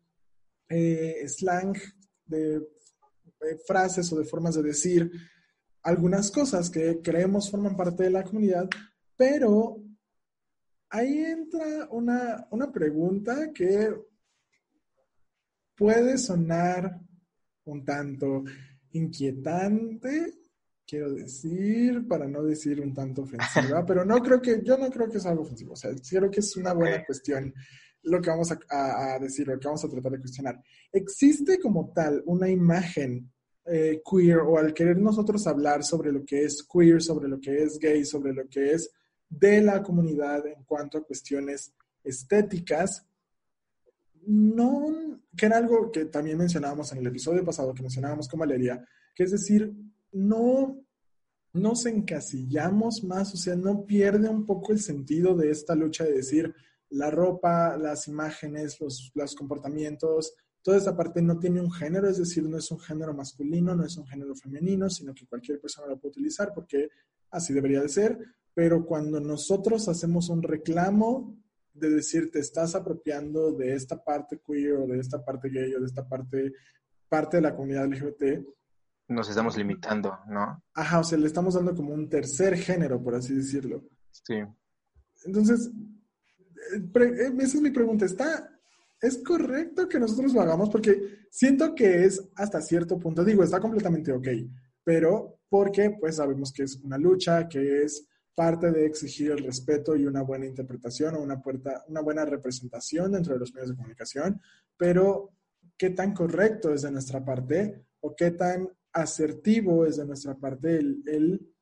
[0.68, 1.76] eh, slang,
[2.26, 2.60] de
[3.66, 5.10] frases o de formas de decir
[5.82, 8.68] algunas cosas que creemos forman parte de la comunidad,
[9.16, 9.82] pero
[10.88, 13.94] ahí entra una, una pregunta que
[15.76, 17.00] puede sonar
[17.64, 18.44] un tanto
[18.92, 20.34] inquietante,
[20.86, 25.08] quiero decir, para no decir un tanto ofensiva, pero no creo que, yo no creo
[25.08, 27.52] que es algo ofensivo, o sea, creo que es una buena cuestión
[28.04, 30.62] lo que vamos a, decir, lo que vamos a tratar de cuestionar.
[30.92, 33.30] ¿Existe como tal una imagen
[33.64, 37.62] eh, queer o al querer nosotros hablar sobre lo que es queer, sobre lo que
[37.62, 38.90] es gay, sobre lo que es
[39.28, 41.72] de la comunidad en cuanto a cuestiones
[42.02, 43.06] estéticas?
[44.26, 48.86] No, que era algo que también mencionábamos en el episodio pasado, que mencionábamos con Valeria,
[49.14, 49.72] que es decir,
[50.12, 50.80] no
[51.52, 56.14] nos encasillamos más, o sea, no pierde un poco el sentido de esta lucha de
[56.14, 56.54] decir,
[56.90, 60.34] la ropa, las imágenes, los, los comportamientos,
[60.64, 63.84] toda esa parte no tiene un género, es decir, no es un género masculino, no
[63.84, 66.88] es un género femenino, sino que cualquier persona lo puede utilizar porque
[67.30, 68.18] así debería de ser.
[68.54, 71.36] Pero cuando nosotros hacemos un reclamo
[71.74, 75.80] de decir te estás apropiando de esta parte queer o de esta parte gay o
[75.80, 76.52] de esta parte,
[77.08, 78.44] parte de la comunidad LGBT,
[79.08, 80.62] nos estamos limitando, ¿no?
[80.72, 83.84] Ajá, o sea, le estamos dando como un tercer género, por así decirlo.
[84.10, 84.36] Sí.
[85.24, 85.70] Entonces,
[86.74, 88.06] eh, esa es mi pregunta.
[88.06, 88.50] ¿Está,
[89.00, 90.70] ¿Es correcto que nosotros lo hagamos?
[90.70, 94.28] Porque siento que es hasta cierto punto, digo, está completamente ok,
[94.82, 99.94] pero porque pues sabemos que es una lucha, que es parte de exigir el respeto
[99.96, 103.76] y una buena interpretación o una, puerta, una buena representación dentro de los medios de
[103.76, 104.40] comunicación,
[104.76, 105.30] pero
[105.76, 110.78] ¿qué tan correcto es de nuestra parte o qué tan asertivo es de nuestra parte
[110.78, 111.54] el,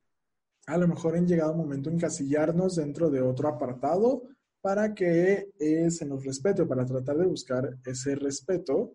[0.67, 4.23] a lo mejor en llegado momento encasillarnos dentro de otro apartado
[4.61, 5.51] para que
[5.91, 8.95] se nos respete, para tratar de buscar ese respeto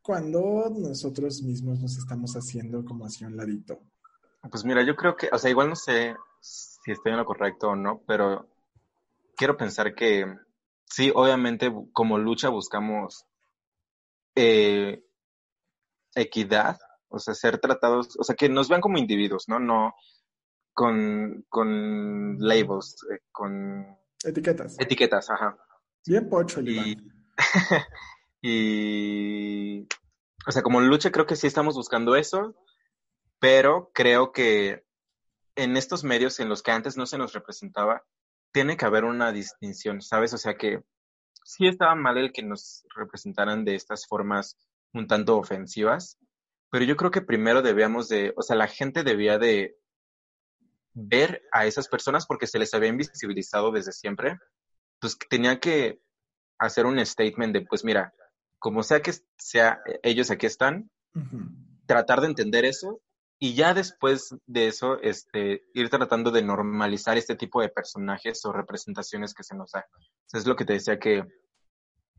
[0.00, 3.80] cuando nosotros mismos nos estamos haciendo como hacia un ladito.
[4.50, 7.68] Pues mira, yo creo que, o sea, igual no sé si estoy en lo correcto
[7.68, 8.48] o no, pero
[9.36, 10.26] quiero pensar que
[10.84, 13.24] sí, obviamente como lucha buscamos
[14.34, 15.02] eh,
[16.14, 16.78] equidad,
[17.08, 19.58] o sea, ser tratados, o sea, que nos vean como individuos, ¿no?
[19.58, 19.94] No
[20.74, 24.76] con, con labels, eh, con Etiquetas.
[24.78, 25.56] Etiquetas, ajá.
[26.06, 26.96] Bien pocho, y,
[28.42, 29.88] y,
[30.46, 32.54] o sea, como lucha creo que sí estamos buscando eso,
[33.44, 34.86] pero creo que
[35.54, 38.02] en estos medios en los que antes no se nos representaba,
[38.54, 40.32] tiene que haber una distinción, ¿sabes?
[40.32, 40.82] O sea que
[41.44, 44.56] sí estaba mal el que nos representaran de estas formas
[44.94, 46.16] un tanto ofensivas,
[46.70, 49.76] pero yo creo que primero debíamos de, o sea, la gente debía de
[50.94, 54.38] ver a esas personas porque se les había invisibilizado desde siempre.
[55.00, 56.00] Pues tenía que
[56.58, 58.14] hacer un statement de, pues mira,
[58.58, 60.90] como sea que sea, ellos aquí están,
[61.84, 63.02] tratar de entender eso
[63.44, 68.54] y ya después de eso, este, ir tratando de normalizar este tipo de personajes o
[68.54, 69.84] representaciones que se nos da.
[70.32, 71.22] es lo que te decía que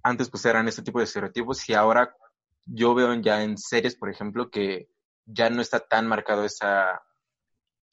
[0.03, 2.15] antes pues eran este tipo de estereotipos y ahora
[2.67, 4.87] yo veo ya en series, por ejemplo, que
[5.25, 7.01] ya no está tan marcado esa,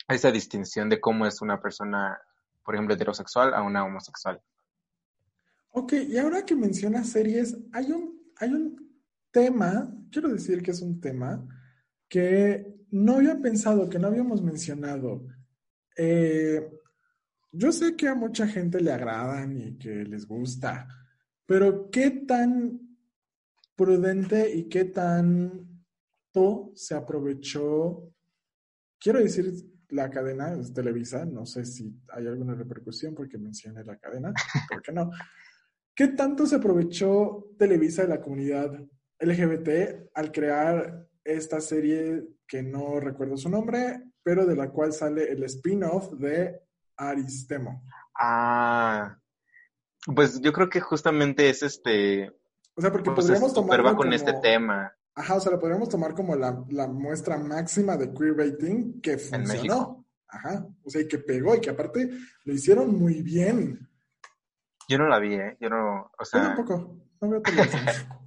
[0.09, 2.21] esa distinción de cómo es una persona,
[2.63, 4.43] por ejemplo, heterosexual a una homosexual.
[5.71, 10.83] Ok, y ahora que mencionas series, hay un, hay un tema, quiero decir que es
[10.83, 11.43] un tema
[12.13, 15.27] que no había pensado, que no habíamos mencionado.
[15.97, 16.61] Eh,
[17.51, 20.87] yo sé que a mucha gente le agradan y que les gusta,
[21.47, 22.99] pero ¿qué tan
[23.75, 28.13] prudente y qué tanto se aprovechó?
[29.01, 29.51] Quiero decir,
[29.89, 34.35] la cadena Televisa, no sé si hay alguna repercusión porque mencioné la cadena,
[34.69, 35.11] ¿por qué no?
[35.95, 38.71] ¿Qué tanto se aprovechó Televisa de la comunidad
[39.19, 45.31] LGBT al crear esta serie que no recuerdo su nombre, pero de la cual sale
[45.31, 46.61] el spin-off de
[46.97, 47.83] Aristemo?
[48.19, 49.17] Ah,
[50.15, 52.31] pues yo creo que justamente es este...
[52.75, 53.97] O sea, porque pues podríamos tomar...
[53.97, 54.93] con este tema.
[55.15, 60.07] Ajá, o sea, lo podríamos tomar como la, la muestra máxima de queerbaiting que funcionó.
[60.27, 62.11] Ajá, o sea, y que pegó y que aparte
[62.45, 63.87] lo hicieron muy bien.
[64.89, 65.57] Yo no la vi, ¿eh?
[65.61, 66.41] Yo no, o sea...
[66.41, 67.43] Yo tampoco, no veo.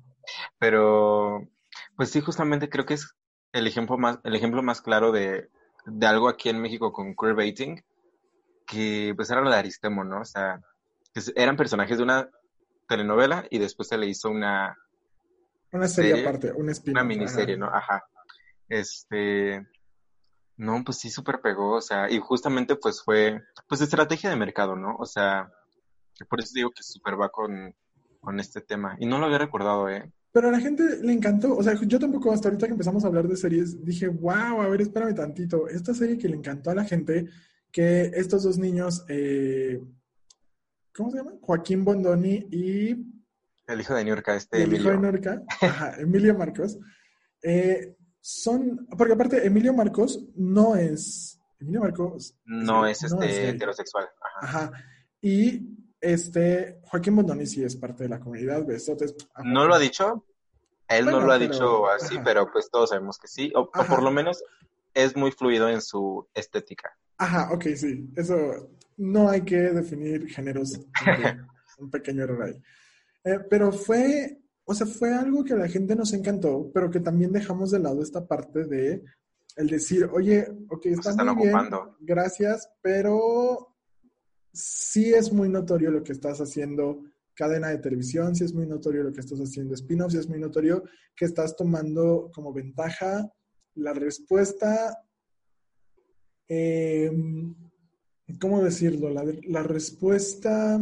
[0.59, 1.47] Pero,
[1.95, 3.15] pues sí, justamente creo que es
[3.51, 5.49] el ejemplo más, el ejemplo más claro de,
[5.85, 7.83] de algo aquí en México con queerbaiting,
[8.65, 10.21] que pues era lo de Aristemo, ¿no?
[10.21, 10.59] O sea,
[11.35, 12.29] eran personajes de una
[12.87, 14.77] telenovela y después se le hizo una...
[15.71, 17.67] Una serie, aparte, una, una miniserie, ¿no?
[17.67, 18.03] Ajá.
[18.67, 19.65] Este...
[20.57, 24.77] No, pues sí, súper pegó, o sea, y justamente pues fue, pues estrategia de mercado,
[24.77, 24.95] ¿no?
[24.97, 25.51] O sea,
[26.29, 27.75] por eso digo que súper va con,
[28.21, 28.95] con este tema.
[28.99, 30.13] Y no lo había recordado, ¿eh?
[30.35, 33.07] Pero a la gente le encantó, o sea, yo tampoco hasta ahorita que empezamos a
[33.07, 36.75] hablar de series, dije, wow, a ver, espérame tantito, esta serie que le encantó a
[36.75, 37.29] la gente,
[37.71, 39.81] que estos dos niños, eh,
[40.93, 41.35] ¿cómo se llama?
[41.39, 42.97] Joaquín Bondoni y...
[43.65, 46.79] El hijo de Niurka, este El hijo de Niurka, ajá, Emilio Marcos.
[47.41, 54.09] Eh, son, porque aparte Emilio Marcos no es, Emilio Marcos no es este heterosexual.
[54.41, 54.69] Ajá.
[55.21, 59.15] Y este Joaquín Bondoni sí es parte de la comunidad, besotes.
[59.43, 60.25] No lo ha dicho,
[60.87, 64.11] él no lo ha dicho así, pero pues todos sabemos que sí, o, por lo
[64.11, 64.43] menos
[64.93, 66.97] es muy fluido en su estética.
[67.17, 70.79] Ajá, ok, sí, eso no hay que definir géneros,
[71.77, 72.61] un pequeño error ahí.
[73.23, 76.99] Eh, pero fue o sea, fue algo que a la gente nos encantó, pero que
[76.99, 79.03] también dejamos de lado esta parte de
[79.55, 81.55] el decir, oye, ok, está muy bien,
[81.99, 83.74] gracias, pero
[84.55, 87.03] sí es muy notorio lo que estás haciendo
[87.35, 90.39] cadena de televisión, sí es muy notorio lo que estás haciendo spin-off, sí es muy
[90.39, 90.83] notorio
[91.15, 93.29] que estás tomando como ventaja
[93.75, 94.97] la respuesta,
[96.47, 97.53] em,
[98.39, 99.09] ¿cómo decirlo?
[99.09, 100.79] La, respuesta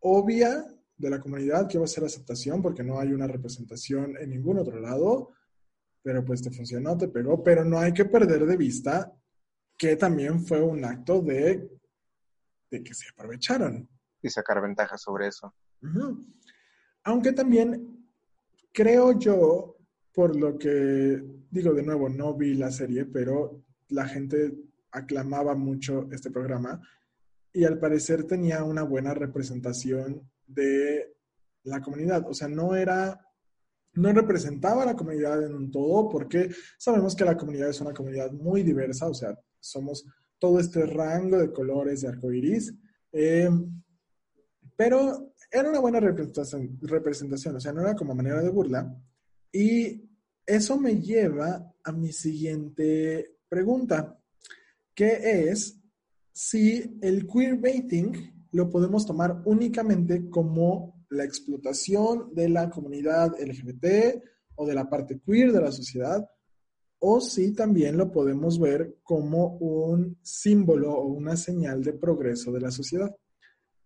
[0.00, 4.30] obvia de la comunidad que va a ser aceptación porque no hay una representación en
[4.30, 5.30] ningún otro lado,
[6.02, 9.14] pero pues te funcionó, te pegó, pero no hay que perder de vista
[9.78, 11.70] que también fue un acto de,
[12.70, 13.88] de que se aprovecharon.
[14.22, 15.54] Y sacar ventaja sobre eso.
[17.04, 18.06] Aunque también
[18.72, 19.78] creo yo,
[20.12, 24.54] por lo que digo de nuevo, no vi la serie, pero la gente
[24.92, 26.80] aclamaba mucho este programa
[27.52, 31.16] y al parecer tenía una buena representación de
[31.64, 32.26] la comunidad.
[32.28, 33.20] O sea, no era,
[33.94, 37.94] no representaba a la comunidad en un todo, porque sabemos que la comunidad es una
[37.94, 40.04] comunidad muy diversa, o sea, somos
[40.40, 42.74] todo este rango de colores de arcoiris.
[43.12, 43.48] Eh,
[44.74, 48.92] pero era una buena representación, representación, o sea, no era como manera de burla.
[49.52, 50.08] Y
[50.46, 54.18] eso me lleva a mi siguiente pregunta,
[54.94, 55.78] que es
[56.32, 64.22] si el queerbaiting lo podemos tomar únicamente como la explotación de la comunidad LGBT
[64.54, 66.28] o de la parte queer de la sociedad,
[67.00, 72.60] o si también lo podemos ver como un símbolo o una señal de progreso de
[72.60, 73.14] la sociedad,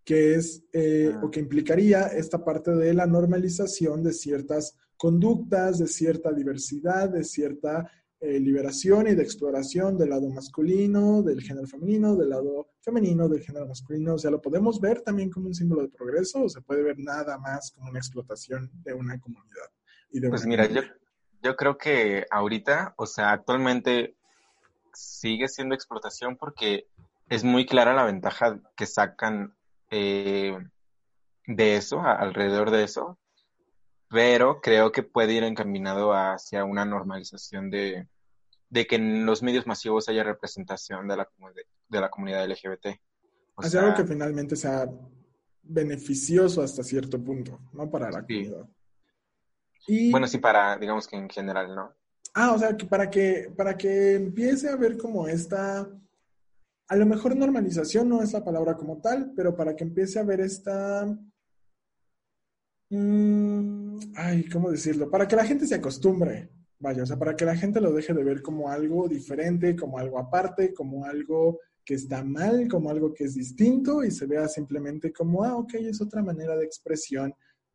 [0.04, 1.20] que es eh, ah.
[1.24, 7.24] o que implicaría esta parte de la normalización de ciertas conductas, de cierta diversidad, de
[7.24, 13.28] cierta eh, liberación y de exploración del lado masculino, del género femenino, del lado femenino,
[13.28, 14.14] del género masculino.
[14.14, 16.98] O sea, lo podemos ver también como un símbolo de progreso o se puede ver
[16.98, 19.68] nada más como una explotación de una comunidad.
[20.10, 20.80] Y de pues mira, yo,
[21.44, 24.16] yo creo que ahorita, o sea, actualmente
[24.94, 26.86] sigue siendo explotación porque
[27.28, 29.54] es muy clara la ventaja que sacan
[29.90, 30.56] eh,
[31.46, 33.18] de eso, alrededor de eso,
[34.08, 38.08] pero creo que puede ir encaminado hacia una normalización de,
[38.70, 41.28] de que en los medios masivos haya representación de la,
[41.88, 42.86] de la comunidad LGBT.
[43.56, 44.88] O Hacia algo que finalmente sea
[45.62, 47.90] beneficioso hasta cierto punto, ¿no?
[47.90, 48.66] Para la comunidad.
[49.86, 51.92] Y, bueno, sí, para, digamos que en general, ¿no?
[52.34, 55.88] Ah, o sea, que para que, para que empiece a ver como esta,
[56.88, 60.24] a lo mejor normalización no es la palabra como tal, pero para que empiece a
[60.24, 61.06] ver esta,
[62.90, 65.10] mmm, ay, ¿cómo decirlo?
[65.10, 66.50] Para que la gente se acostumbre
[66.84, 69.98] Vaya, o sea, para que la gente lo deje de ver como algo diferente, como
[69.98, 74.48] algo aparte, como algo que está mal, como algo que es distinto y se vea
[74.48, 77.34] simplemente como, ah, ok, es otra manera de expresión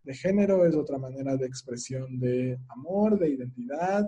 [0.09, 4.07] de género, es otra manera de expresión de amor, de identidad,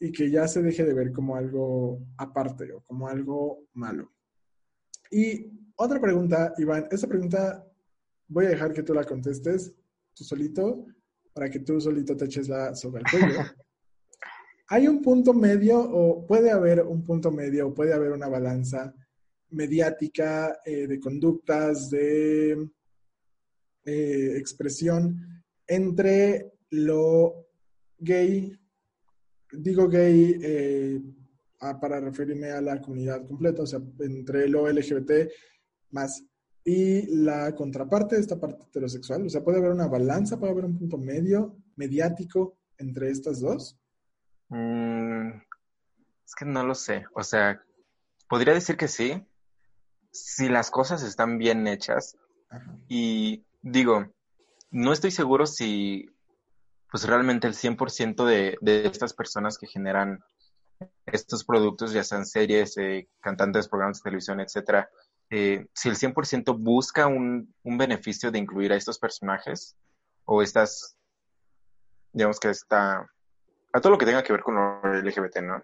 [0.00, 4.10] y que ya se deje de ver como algo aparte o como algo malo.
[5.08, 7.64] Y otra pregunta, Iván, esta pregunta
[8.26, 9.72] voy a dejar que tú la contestes
[10.14, 10.84] tú solito,
[11.32, 13.38] para que tú solito te eches la sobre el cuello.
[14.66, 18.92] ¿Hay un punto medio o puede haber un punto medio o puede haber una balanza
[19.50, 22.68] mediática eh, de conductas, de
[23.84, 27.46] eh, expresión entre lo
[27.98, 28.58] gay,
[29.52, 31.00] digo gay eh,
[31.80, 35.30] para referirme a la comunidad completa, o sea, entre lo LGBT
[35.90, 36.24] más
[36.64, 39.26] y la contraparte de esta parte heterosexual?
[39.26, 43.78] O sea, ¿puede haber una balanza, puede haber un punto medio, mediático entre estas dos?
[44.48, 45.30] Mm,
[46.24, 47.04] es que no lo sé.
[47.14, 47.62] O sea,
[48.28, 49.26] podría decir que sí,
[50.10, 52.16] si las cosas están bien hechas.
[52.88, 54.06] Y digo,
[54.70, 56.06] no estoy seguro si
[56.90, 60.22] pues realmente el 100% de, de estas personas que generan
[61.06, 64.90] estos productos, ya sean series, eh, cantantes, programas de televisión, etcétera,
[65.30, 69.76] eh, si el 100% busca un, un, beneficio de incluir a estos personajes
[70.26, 70.96] o estas,
[72.12, 73.10] digamos que está,
[73.72, 75.62] a todo lo que tenga que ver con lo LGBT, ¿no?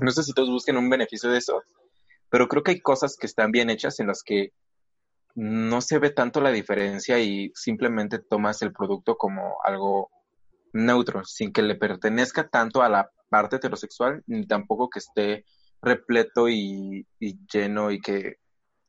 [0.00, 1.62] No sé si todos busquen un beneficio de eso,
[2.28, 4.52] pero creo que hay cosas que están bien hechas en las que
[5.34, 10.10] no se ve tanto la diferencia y simplemente tomas el producto como algo
[10.72, 15.44] neutro, sin que le pertenezca tanto a la parte heterosexual, ni tampoco que esté
[15.82, 17.06] repleto y,
[17.52, 18.36] lleno y que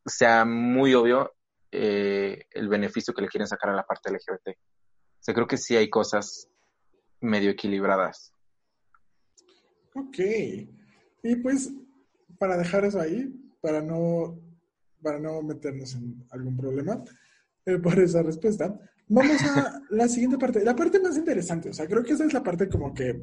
[0.06, 1.32] sea muy obvio
[1.72, 4.50] eh, el beneficio que le quieren sacar a la parte LGBT.
[4.50, 6.50] O sea, creo que sí hay cosas
[7.22, 8.34] medio equilibradas.
[9.94, 10.18] Ok.
[11.24, 11.72] Y pues,
[12.40, 13.32] para dejar eso ahí,
[13.62, 14.40] para no,
[15.02, 17.04] para no meternos en algún problema
[17.66, 20.64] eh, por esa respuesta, vamos a la siguiente parte.
[20.64, 23.22] La parte más interesante, o sea, creo que esa es la parte como que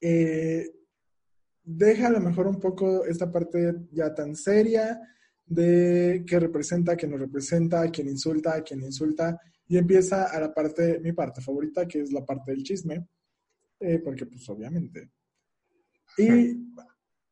[0.00, 0.70] eh,
[1.62, 5.00] deja a lo mejor un poco esta parte ya tan seria
[5.44, 9.38] de qué representa, qué no representa, quién insulta, quién insulta,
[9.68, 13.06] y empieza a la parte, mi parte favorita, que es la parte del chisme,
[13.80, 15.10] eh, porque pues obviamente.
[16.18, 16.56] Y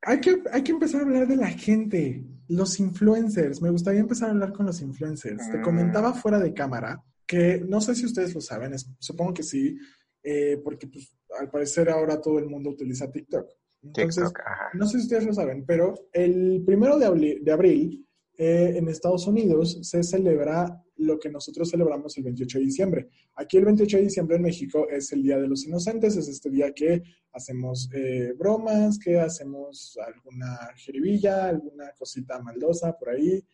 [0.02, 3.62] hay que, hay que empezar a hablar de la gente, los influencers.
[3.62, 5.50] Me gustaría empezar a hablar con los influencers.
[5.50, 9.78] Te comentaba fuera de cámara que no sé si ustedes lo saben, supongo que sí,
[10.20, 13.48] eh, porque pues, al parecer ahora todo el mundo utiliza TikTok.
[13.82, 14.32] Entonces,
[14.74, 18.06] no sé si ustedes lo saben, pero el primero de abril,
[18.42, 23.08] eh, en Estados Unidos se celebra lo que nosotros celebramos el 28 de diciembre.
[23.34, 26.48] Aquí el 28 de diciembre en México es el Día de los Inocentes, es este
[26.48, 33.44] día que hacemos eh, bromas, que hacemos alguna jeribilla, alguna cosita maldosa por ahí,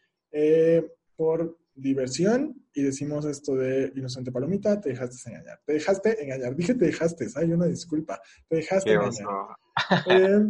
[1.17, 5.61] por diversión y decimos esto de inocente palomita, te dejaste engañar.
[5.65, 6.55] Te dejaste engañar.
[6.55, 8.21] Dije te dejaste, hay una disculpa.
[8.49, 9.27] Te dejaste engañar.
[10.09, 10.41] Eh,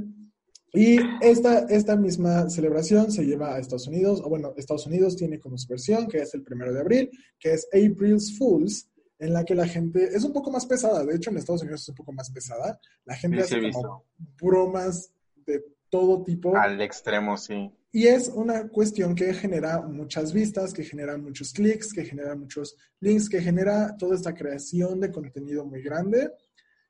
[0.77, 5.41] y esta, esta misma celebración se lleva a Estados Unidos, o bueno, Estados Unidos tiene
[5.41, 9.43] como su versión, que es el primero de abril, que es April's Fools, en la
[9.45, 11.03] que la gente es un poco más pesada.
[11.03, 12.79] De hecho, en Estados Unidos es un poco más pesada.
[13.07, 14.05] La gente hace como
[14.39, 15.11] bromas
[15.47, 16.55] de todo tipo.
[16.55, 17.71] Al extremo, sí.
[17.93, 22.77] Y es una cuestión que genera muchas vistas, que genera muchos clics, que genera muchos
[23.01, 26.31] links, que genera toda esta creación de contenido muy grande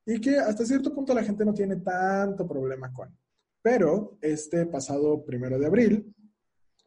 [0.05, 3.17] y que hasta cierto punto la gente no tiene tanto problema con.
[3.69, 6.15] Pero este pasado primero de abril,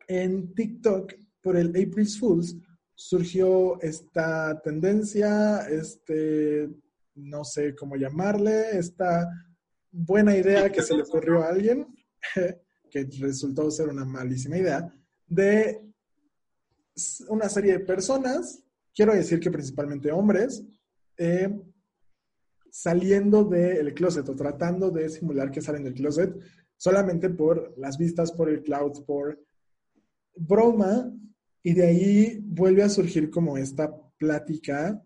[0.08, 1.12] en TikTok,
[1.42, 2.56] por el April's Fools,
[2.94, 6.70] surgió esta tendencia, este,
[7.16, 9.28] no sé cómo llamarle, esta
[9.90, 11.86] buena idea que se le ocurrió a alguien
[12.90, 14.90] que resultó ser una malísima idea,
[15.26, 15.86] de
[17.28, 18.64] una serie de personas,
[18.94, 20.64] quiero decir que principalmente hombres,
[21.18, 21.60] eh,
[22.70, 26.34] saliendo del closet o tratando de simular que salen del closet
[26.80, 29.38] solamente por las vistas, por el cloud, por
[30.34, 31.12] broma,
[31.62, 34.98] y de ahí vuelve a surgir como esta plática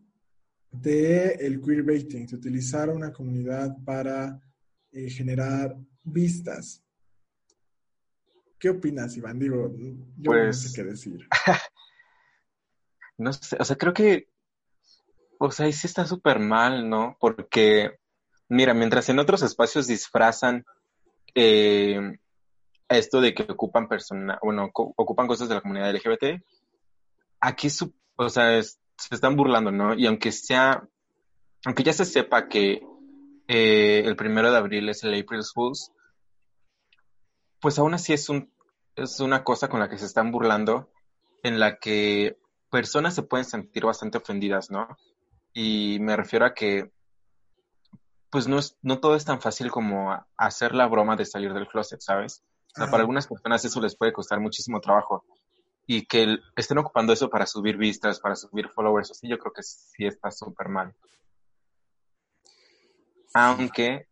[0.70, 4.40] de el queerbaiting, de utilizar una comunidad para
[4.92, 6.80] eh, generar vistas.
[8.56, 9.40] ¿Qué opinas, Iván?
[9.40, 9.74] Digo,
[10.16, 11.28] yo no sé pues qué decir.
[13.18, 14.28] no sé, o sea, creo que,
[15.40, 17.16] o sea, ahí sí está súper mal, ¿no?
[17.18, 17.98] Porque,
[18.48, 20.64] mira, mientras en otros espacios disfrazan
[21.34, 22.18] eh,
[22.88, 26.42] esto de que ocupan persona, bueno, ocupan cosas de la comunidad LGBT,
[27.40, 27.68] aquí,
[28.16, 29.94] o sea, se están burlando, ¿no?
[29.94, 30.86] Y aunque sea,
[31.64, 32.82] aunque ya se sepa que
[33.48, 35.92] eh, el primero de abril es el April Fools,
[37.60, 38.52] pues aún así es un
[38.96, 40.90] es una cosa con la que se están burlando,
[41.42, 42.36] en la que
[42.70, 44.88] personas se pueden sentir bastante ofendidas, ¿no?
[45.52, 46.90] Y me refiero a que,
[48.34, 51.68] pues no, es, no todo es tan fácil como hacer la broma de salir del
[51.68, 52.42] closet, ¿sabes?
[52.66, 55.24] O sea, para algunas personas eso les puede costar muchísimo trabajo.
[55.86, 59.62] Y que estén ocupando eso para subir vistas, para subir followers, así yo creo que
[59.62, 60.92] sí está súper mal.
[63.34, 64.08] Aunque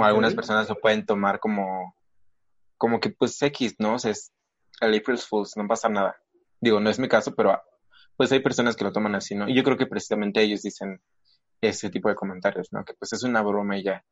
[0.00, 1.92] algunas personas lo pueden tomar como
[2.78, 3.94] como que pues X, ¿no?
[3.94, 4.32] O sea, es
[4.80, 6.14] el April's Fools, no pasa nada.
[6.60, 7.60] Digo, no es mi caso, pero
[8.16, 9.48] pues hay personas que lo toman así, ¿no?
[9.48, 11.00] Y yo creo que precisamente ellos dicen
[11.60, 12.84] ese tipo de comentarios, ¿no?
[12.84, 14.04] Que pues es una broma y ya.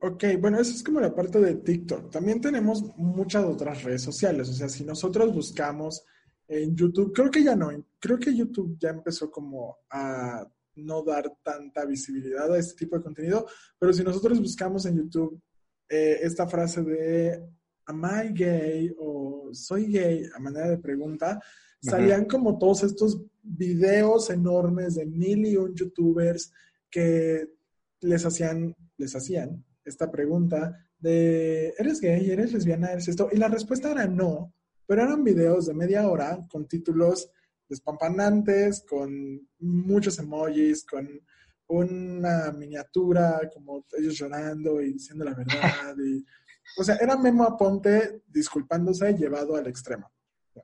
[0.00, 2.10] Ok, bueno, eso es como la parte de TikTok.
[2.10, 4.48] También tenemos muchas otras redes sociales.
[4.48, 6.04] O sea, si nosotros buscamos
[6.48, 7.12] en YouTube.
[7.12, 10.46] Creo que ya no, creo que YouTube ya empezó como a
[10.76, 13.46] no dar tanta visibilidad a este tipo de contenido,
[13.78, 15.40] pero si nosotros buscamos en YouTube
[15.88, 17.42] eh, esta frase de
[17.86, 18.94] ¿Am I gay?
[18.98, 20.24] o ¿Soy gay?
[20.34, 21.40] a manera de pregunta,
[21.80, 26.52] salían como todos estos videos enormes de mil y un youtubers
[26.90, 27.48] que
[28.00, 32.30] les hacían, les hacían esta pregunta de ¿eres gay?
[32.30, 32.92] ¿eres lesbiana?
[32.92, 33.28] ¿eres esto?
[33.32, 34.52] Y la respuesta era no,
[34.86, 37.30] pero eran videos de media hora con títulos
[37.68, 41.08] despampanantes, con muchos emojis, con
[41.68, 45.94] una miniatura, como ellos llorando y diciendo la verdad.
[46.04, 46.24] Y,
[46.78, 50.10] o sea, era Memo Aponte disculpándose llevado al extremo.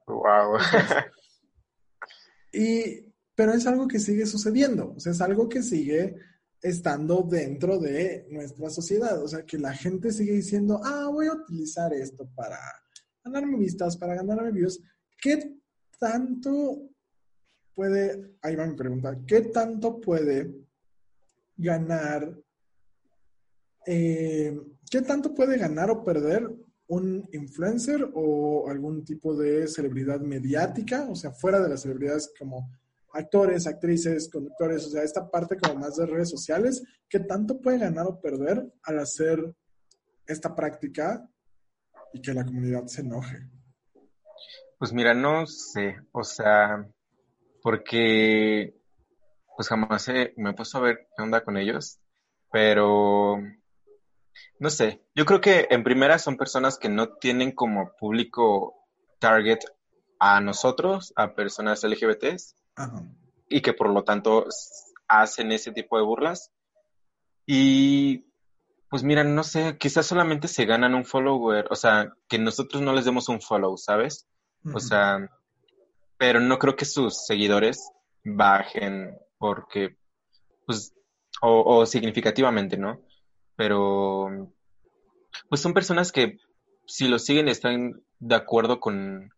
[0.06, 0.58] Wow.
[2.52, 6.14] y, pero es algo que sigue sucediendo, o sea, es algo que sigue
[6.64, 9.22] estando dentro de nuestra sociedad.
[9.22, 12.58] O sea, que la gente sigue diciendo, ah, voy a utilizar esto para
[13.22, 14.80] ganarme vistas, para ganarme views.
[15.20, 15.58] ¿Qué
[15.98, 16.90] tanto
[17.74, 20.54] puede, ahí va mi pregunta, ¿qué tanto puede
[21.56, 22.34] ganar,
[23.86, 24.58] eh,
[24.90, 26.50] qué tanto puede ganar o perder
[26.88, 32.70] un influencer o algún tipo de celebridad mediática, o sea, fuera de las celebridades como
[33.12, 37.78] actores, actrices, conductores, o sea, esta parte como más de redes sociales, ¿qué tanto puede
[37.78, 39.54] ganar o perder al hacer
[40.26, 41.28] esta práctica
[42.12, 43.48] y que la comunidad se enoje?
[44.78, 46.86] Pues mira, no sé, o sea,
[47.62, 48.74] porque
[49.56, 52.00] pues jamás me he puesto a ver qué onda con ellos,
[52.50, 53.38] pero
[54.58, 58.74] no sé, yo creo que en primera son personas que no tienen como público
[59.18, 59.60] target
[60.18, 62.56] a nosotros, a personas LGBTs,
[63.48, 64.46] y que por lo tanto
[65.08, 66.50] hacen ese tipo de burlas.
[67.46, 68.24] Y
[68.88, 72.92] pues mira, no sé, quizás solamente se ganan un follower, o sea, que nosotros no
[72.92, 74.28] les demos un follow, ¿sabes?
[74.72, 75.28] O sea,
[76.16, 77.90] pero no creo que sus seguidores
[78.24, 79.96] bajen porque,
[80.64, 80.94] pues,
[81.42, 83.00] o, significativamente, ¿no?
[83.56, 84.52] Pero,
[85.48, 86.38] pues son personas que
[86.86, 89.30] si lo siguen están de acuerdo con,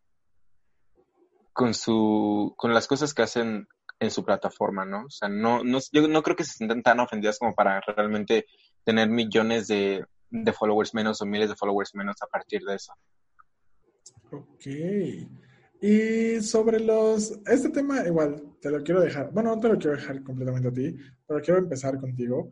[1.53, 5.05] con su, con las cosas que hacen en su plataforma, ¿no?
[5.07, 8.47] O sea, no, no, yo no creo que se sientan tan ofendidas como para realmente
[8.85, 12.93] tener millones de, de followers menos o miles de followers menos a partir de eso.
[14.31, 14.67] Ok.
[15.81, 19.97] Y sobre los, este tema igual, te lo quiero dejar, bueno, no te lo quiero
[19.97, 20.97] dejar completamente a ti,
[21.27, 22.51] pero quiero empezar contigo.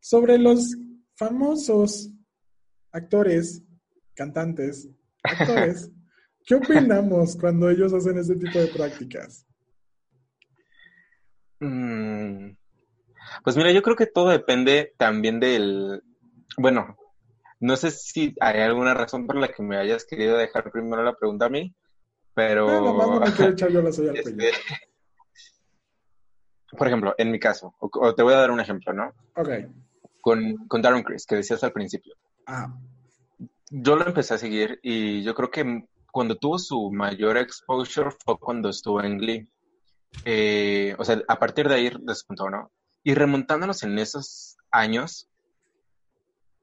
[0.00, 0.76] Sobre los
[1.16, 2.10] famosos
[2.92, 3.64] actores,
[4.14, 4.88] cantantes,
[5.22, 5.90] actores,
[6.46, 9.46] ¿qué opinamos cuando ellos hacen este tipo de prácticas?
[11.60, 12.50] Mm,
[13.42, 16.02] pues mira, yo creo que todo depende también del,
[16.58, 16.96] bueno,
[17.60, 21.14] no sé si hay alguna razón por la que me hayas querido dejar primero la
[21.16, 21.74] pregunta a mí,
[22.34, 22.66] pero...
[24.14, 24.50] Este,
[26.76, 29.14] por ejemplo, en mi caso, o, te voy a dar un ejemplo, ¿no?
[29.36, 29.48] Ok.
[30.26, 32.16] Con, con Darren Criss, que decías al principio.
[32.48, 32.76] Ah.
[33.70, 38.36] Yo lo empecé a seguir y yo creo que cuando tuvo su mayor exposure fue
[38.36, 39.48] cuando estuvo en Glee.
[40.24, 42.72] Eh, o sea, a partir de ahí despuntó, ¿no?
[43.04, 45.28] Y remontándonos en esos años,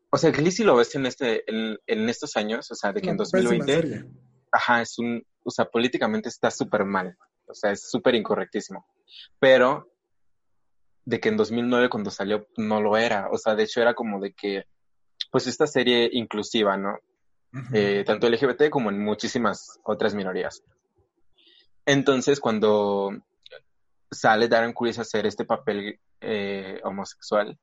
[0.10, 3.00] o sea, Glee si lo ves en, este, en, en estos años, o sea, de
[3.00, 4.10] que en 2020
[4.52, 8.86] ajá, es un, o sea, políticamente está súper mal, o sea, es súper incorrectísimo,
[9.40, 9.93] pero
[11.06, 14.20] de que en 2009 cuando salió no lo era, o sea, de hecho era como
[14.20, 14.66] de que,
[15.32, 16.98] pues esta serie inclusiva, ¿no?
[17.72, 20.64] eh, tanto LGBT como en muchísimas otras minorías.
[21.86, 23.12] Entonces, cuando
[24.10, 27.58] sale Darren Criss a hacer este papel eh, homosexual,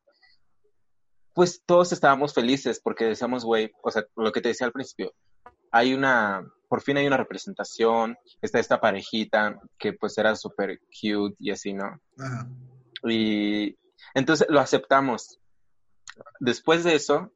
[1.32, 5.12] pues todos estábamos felices porque decíamos, güey, o sea, lo que te decía al principio,
[5.72, 11.36] hay una, por fin hay una representación, está esta parejita que pues era súper cute
[11.38, 12.00] y así, ¿no?
[12.18, 12.48] Ajá.
[13.04, 13.78] Y
[14.14, 15.38] entonces lo aceptamos.
[16.38, 17.32] Después de eso,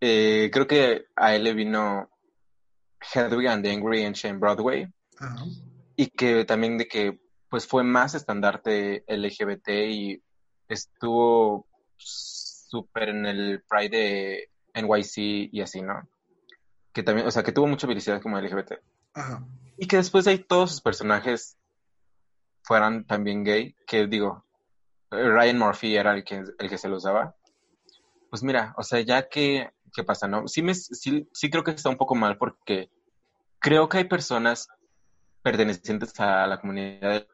[0.00, 2.10] eh, creo que a él le vino
[3.14, 4.88] Hedwig and the Angry and Shane Broadway.
[5.96, 10.22] Y que también de que pues fue más estandarte LGBT y
[10.68, 11.66] estuvo
[11.96, 16.06] súper en el Pride de NYC y así, ¿no?
[16.96, 18.80] que también, o sea, que tuvo mucha felicidad como LGBT.
[19.12, 19.46] Ajá.
[19.76, 21.58] Y que después de ahí todos sus personajes
[22.62, 24.45] fueran también gay, que digo,
[25.10, 27.34] Ryan Murphy era el que, el que se los daba.
[28.30, 30.48] Pues mira, o sea, ya que, ¿qué pasa, no?
[30.48, 32.90] Sí, me, sí, sí creo que está un poco mal porque
[33.58, 34.68] creo que hay personas
[35.42, 37.26] pertenecientes a la comunidad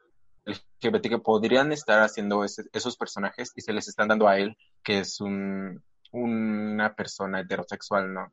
[0.45, 4.99] LGBT que podrían estar haciendo esos personajes y se les están dando a él, que
[4.99, 8.31] es un, una persona heterosexual, ¿no?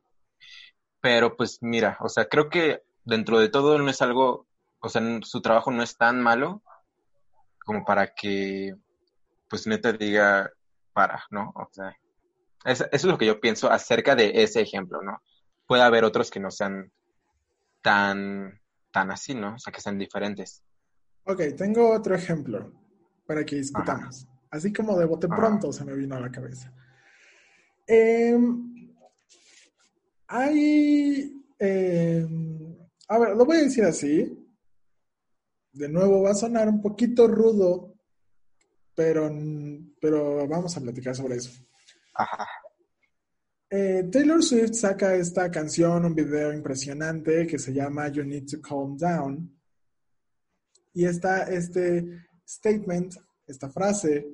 [0.99, 4.45] Pero pues mira, o sea, creo que dentro de todo no es algo
[4.81, 6.61] o sea, su trabajo no es tan malo
[7.63, 8.75] como para que,
[9.51, 10.49] pues neta diga,
[10.93, 11.51] para, ¿no?
[11.55, 11.93] O sea,
[12.63, 15.21] eso es lo que yo pienso acerca de ese ejemplo, ¿no?
[15.67, 16.89] Puede haber otros que no sean
[17.81, 19.55] tan, tan así, ¿no?
[19.55, 20.63] O sea, que sean diferentes.
[21.25, 22.71] Ok, tengo otro ejemplo
[23.27, 24.25] para que discutamos.
[24.49, 26.73] Así como de bote pronto se me vino a la cabeza.
[27.85, 28.93] Em,
[30.27, 32.77] hay, em,
[33.09, 34.37] a ver, lo voy a decir así.
[35.73, 37.90] De nuevo, va a sonar un poquito rudo,
[38.95, 39.31] pero,
[39.99, 41.51] pero vamos a platicar sobre eso.
[42.13, 42.47] Ajá.
[43.69, 48.61] Eh, Taylor Swift saca esta canción, un video impresionante que se llama You Need to
[48.61, 49.57] Calm Down.
[50.93, 53.15] Y está este statement,
[53.47, 54.27] esta frase,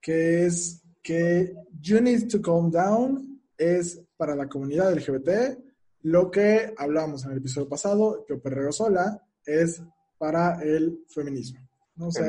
[0.00, 5.58] que es que You Need to Calm Down es para la comunidad LGBT
[6.02, 9.82] lo que hablábamos en el episodio pasado, que Perreo Sola es
[10.16, 11.67] para el feminismo.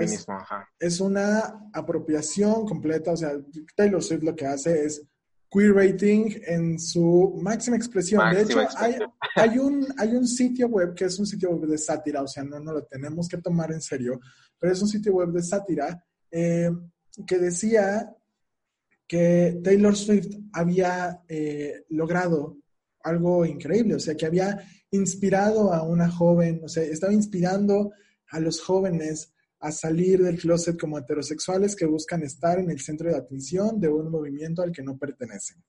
[0.01, 0.67] Es, ajá.
[0.79, 3.33] es una apropiación completa, o sea,
[3.75, 5.03] Taylor Swift lo que hace es
[5.51, 8.21] queer rating en su máxima expresión.
[8.33, 8.59] de hecho,
[9.35, 12.43] Hay, un, hay un sitio web que es un sitio web de sátira, o sea,
[12.43, 14.19] no, no lo tenemos que tomar en serio,
[14.57, 16.69] pero es un sitio web de sátira eh,
[17.25, 18.15] que decía
[19.07, 22.57] que Taylor Swift había eh, logrado
[23.03, 24.59] algo increíble, o sea, que había
[24.91, 27.91] inspirado a una joven, o sea, estaba inspirando
[28.29, 33.09] a los jóvenes a salir del closet como heterosexuales que buscan estar en el centro
[33.09, 35.63] de atención de un movimiento al que no pertenecen,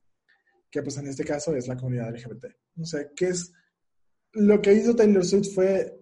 [0.71, 2.47] que pues en este caso es la comunidad LGBT.
[2.79, 3.53] O sea, ¿qué es
[4.33, 6.01] lo que hizo Taylor Swift fue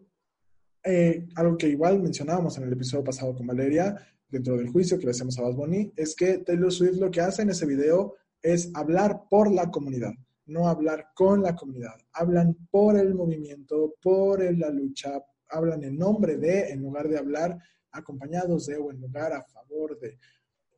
[0.85, 3.97] eh, algo que igual mencionábamos en el episodio pasado con Valeria,
[4.29, 7.21] dentro del juicio que le hacemos a Bad Bunny, es que Taylor Swift lo que
[7.21, 10.13] hace en ese video es hablar por la comunidad,
[10.47, 11.95] no hablar con la comunidad.
[12.13, 17.59] Hablan por el movimiento, por la lucha, hablan en nombre de, en lugar de hablar
[17.93, 20.19] acompañados de o en lugar a favor de,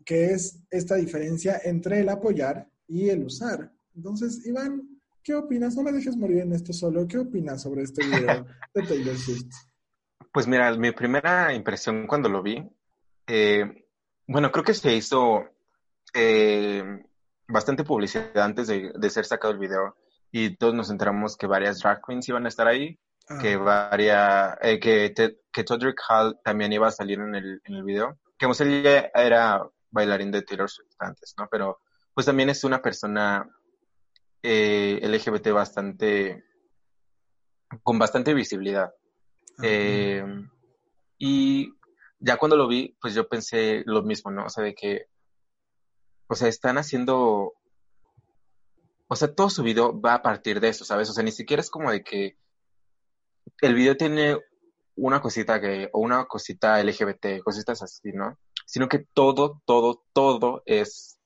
[0.05, 3.73] que es esta diferencia entre el apoyar y el usar.
[3.95, 5.77] Entonces, Iván, ¿qué opinas?
[5.77, 7.07] No me dejes morir en esto solo.
[7.07, 9.53] ¿Qué opinas sobre este video de Taylor Swift?
[10.33, 12.63] Pues mira, mi primera impresión cuando lo vi,
[13.27, 13.85] eh,
[14.27, 15.45] bueno, creo que se hizo
[16.15, 16.85] eh,
[17.49, 19.97] bastante publicidad antes de, de, ser sacado el video
[20.31, 22.99] y todos nos enteramos que varias drag queens iban a estar ahí
[23.41, 25.15] que varia, eh, que,
[25.53, 28.19] que Todrick Hall también iba a salir en el, en el video.
[28.37, 31.49] Que él ya era bailarín de Taylor Swift antes, ¿no?
[31.51, 31.81] Pero
[32.15, 33.49] pues también es una persona
[34.43, 36.45] eh, LGBT bastante,
[37.83, 38.93] con bastante visibilidad.
[39.63, 40.25] Eh,
[41.19, 41.73] y
[42.19, 44.47] ya cuando lo vi, pues yo pensé lo mismo, ¿no?
[44.47, 45.07] O sea, de que,
[46.29, 47.53] o sea, están haciendo,
[49.09, 51.11] o sea, todo su video va a partir de eso, ¿sabes?
[51.11, 52.37] O sea, ni siquiera es como de que
[53.61, 54.39] el video tiene
[54.97, 58.39] una cosita que, o una cosita LGBT, cositas así, ¿no?
[58.67, 61.19] Sino que todo, todo, todo es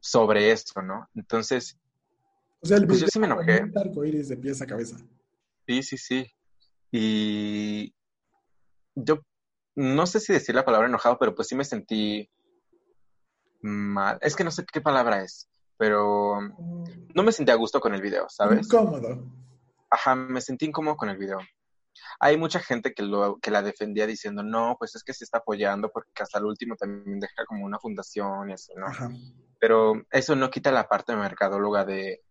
[0.00, 1.08] sobre esto, ¿no?
[1.14, 1.78] Entonces,
[2.62, 3.62] o sea, el pues yo sí me enojé.
[3.74, 4.96] arcoíris de pies a cabeza.
[5.66, 6.26] Sí, sí, sí.
[6.92, 7.94] Y
[8.94, 9.20] yo
[9.76, 12.28] no sé si decir la palabra enojado, pero pues sí me sentí
[13.62, 14.18] mal.
[14.20, 15.48] Es que no sé qué palabra es,
[15.78, 17.12] pero mm.
[17.14, 18.66] no me sentí a gusto con el video, ¿sabes?
[18.66, 19.40] Incómodo
[19.90, 21.38] ajá, me sentí incómodo con el video.
[22.18, 25.38] Hay mucha gente que, lo, que la defendía diciendo, no, pues es que se está
[25.38, 28.86] apoyando porque hasta el último también deja como una fundación y así, ¿no?
[29.58, 32.22] Pero eso no quita la parte mercadóloga de,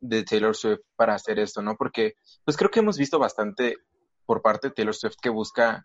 [0.00, 1.76] de Taylor Swift para hacer esto, ¿no?
[1.76, 3.76] Porque pues creo que hemos visto bastante
[4.24, 5.84] por parte de Taylor Swift que busca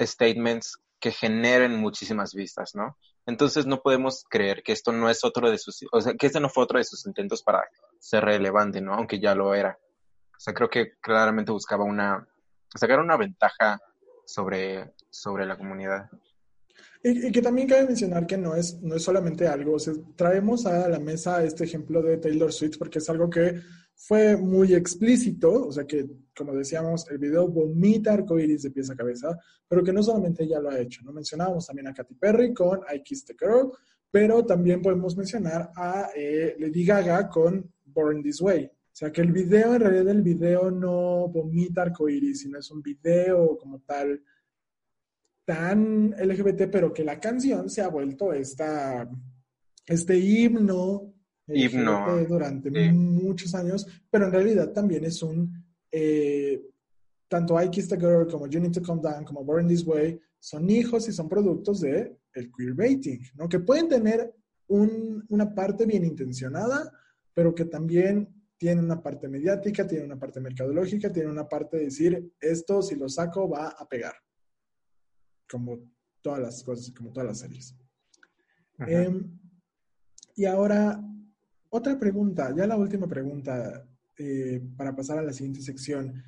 [0.00, 2.96] statements que generen muchísimas vistas, ¿no?
[3.26, 6.40] Entonces no podemos creer que esto no es otro de sus, o sea, que este
[6.40, 7.62] no fue otro de sus intentos para
[7.98, 8.94] ser relevante, ¿no?
[8.94, 9.78] Aunque ya lo era.
[10.38, 12.24] O sea, creo que claramente buscaba una,
[12.72, 13.80] sacar una ventaja
[14.24, 16.08] sobre, sobre la comunidad.
[17.02, 20.64] Y, que también cabe mencionar que no es, no es solamente algo, o sea, traemos
[20.64, 23.60] a la mesa este ejemplo de Taylor Swift porque es algo que
[23.96, 28.96] fue muy explícito, o sea que, como decíamos, el video vomita arcoiris de pies a
[28.96, 29.36] cabeza,
[29.66, 31.12] pero que no solamente ella lo ha hecho, ¿no?
[31.12, 33.72] Mencionábamos también a Katy Perry con I Kissed the Girl,
[34.08, 38.70] pero también podemos mencionar a eh, Lady Gaga con Born This Way.
[38.98, 42.82] O sea, que el video, en realidad el video no vomita arcoíris, sino es un
[42.82, 44.20] video como tal
[45.44, 49.08] tan LGBT, pero que la canción se ha vuelto esta,
[49.86, 51.14] este himno,
[51.46, 56.60] himno durante muchos años, pero en realidad también es un, eh,
[57.28, 60.18] tanto I Kiss the Girl como You Need to Come Down como Born This Way
[60.40, 63.48] son hijos y son productos de el queerbaiting, ¿no?
[63.48, 64.34] Que pueden tener
[64.66, 66.92] una parte bien intencionada,
[67.32, 71.84] pero que también tiene una parte mediática, tiene una parte mercadológica, tiene una parte de
[71.84, 74.14] decir, esto si lo saco va a pegar.
[75.48, 75.78] Como
[76.20, 77.74] todas las cosas, como todas las series.
[78.80, 79.38] Em,
[80.34, 81.00] y ahora,
[81.70, 83.88] otra pregunta, ya la última pregunta
[84.18, 86.22] eh, para pasar a la siguiente sección.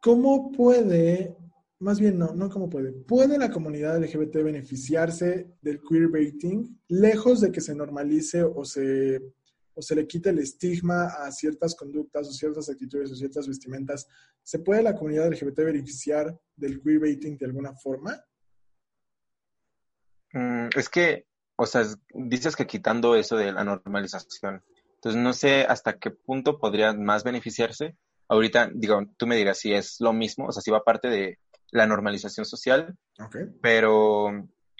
[0.00, 1.36] ¿Cómo puede,
[1.80, 7.50] más bien no, no cómo puede, puede la comunidad LGBT beneficiarse del queerbaiting lejos de
[7.50, 9.20] que se normalice o se
[9.74, 14.08] o se le quita el estigma a ciertas conductas o ciertas actitudes o ciertas vestimentas,
[14.42, 18.22] ¿se puede la comunidad LGBT beneficiar del queerbaiting de alguna forma?
[20.32, 24.62] Mm, es que, o sea, dices que quitando eso de la normalización,
[24.94, 27.96] entonces no sé hasta qué punto podría más beneficiarse.
[28.28, 31.38] Ahorita, digo, tú me dirás si es lo mismo, o sea, si va parte de
[31.72, 32.96] la normalización social,
[33.62, 34.26] pero,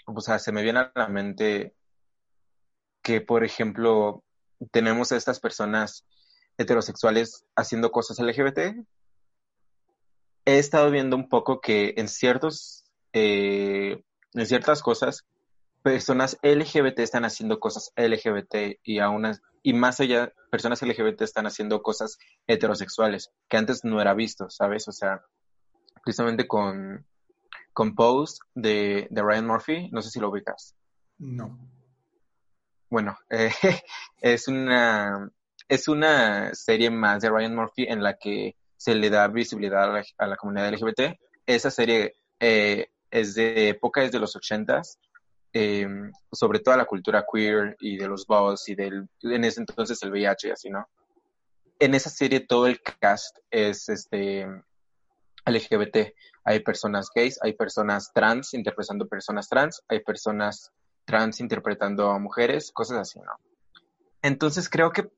[0.05, 1.73] o sea, se me viene a la mente
[3.01, 4.23] que, por ejemplo,
[4.71, 6.05] tenemos a estas personas
[6.57, 8.85] heterosexuales haciendo cosas LGBT.
[10.45, 14.03] He estado viendo un poco que en ciertos, eh,
[14.33, 15.25] en ciertas cosas,
[15.83, 19.31] personas LGBT están haciendo cosas LGBT y aún
[19.63, 24.87] y más allá, personas LGBT están haciendo cosas heterosexuales, que antes no era visto, ¿sabes?
[24.87, 25.23] O sea,
[26.03, 27.05] precisamente con,
[27.73, 30.75] con Pose de, de Ryan Murphy, no sé si lo ubicas.
[31.19, 31.59] No
[32.91, 33.49] bueno, eh,
[34.21, 35.31] es una
[35.67, 40.27] es una serie más de Ryan Murphy en la que se le da visibilidad a
[40.27, 41.17] la, comunidad LGBT.
[41.45, 44.99] Esa serie eh, es de época, es de los ochentas,
[45.53, 45.87] eh,
[46.31, 50.11] sobre toda la cultura queer y de los boss y del, en ese entonces el
[50.11, 50.89] VIH y así, ¿no?
[51.79, 54.45] En esa serie todo el cast es este
[55.45, 56.13] LGBT.
[56.43, 60.73] Hay personas gays, hay personas trans interpretando personas trans, hay personas
[61.11, 63.33] trans interpretando a mujeres, cosas así, ¿no?
[64.21, 65.11] Entonces creo que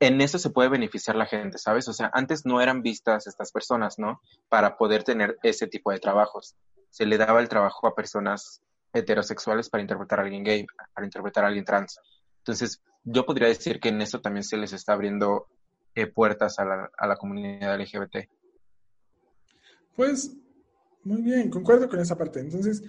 [0.00, 1.88] en eso se puede beneficiar la gente, ¿sabes?
[1.88, 4.20] O sea, antes no eran vistas estas personas, ¿no?
[4.50, 6.56] Para poder tener ese tipo de trabajos.
[6.90, 8.60] Se le daba el trabajo a personas
[8.92, 11.98] heterosexuales para interpretar a alguien gay, para interpretar a alguien trans.
[12.38, 15.46] Entonces, yo podría decir que en eso también se les está abriendo
[15.94, 18.28] eh, puertas a la, a la comunidad LGBT.
[19.96, 20.36] Pues,
[21.04, 22.40] muy bien, concuerdo con esa parte.
[22.40, 22.82] Entonces,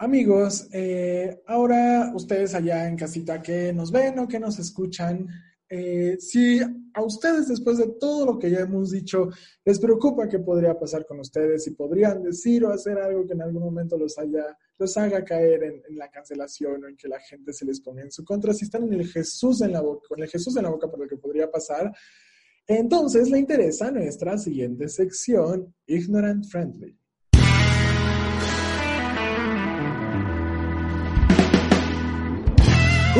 [0.00, 5.26] Amigos, eh, ahora ustedes allá en casita que nos ven o que nos escuchan,
[5.68, 6.60] eh, si
[6.94, 9.28] a ustedes después de todo lo que ya hemos dicho
[9.64, 13.42] les preocupa qué podría pasar con ustedes, si podrían decir o hacer algo que en
[13.42, 17.52] algún momento los, haya, los haga caer en, la cancelación o en que la gente
[17.52, 20.22] se les ponga en su contra, si están en el Jesús en la boca, con
[20.22, 21.92] el Jesús en la boca por lo que podría pasar,
[22.68, 26.96] entonces le interesa nuestra siguiente sección, Ignorant Friendly.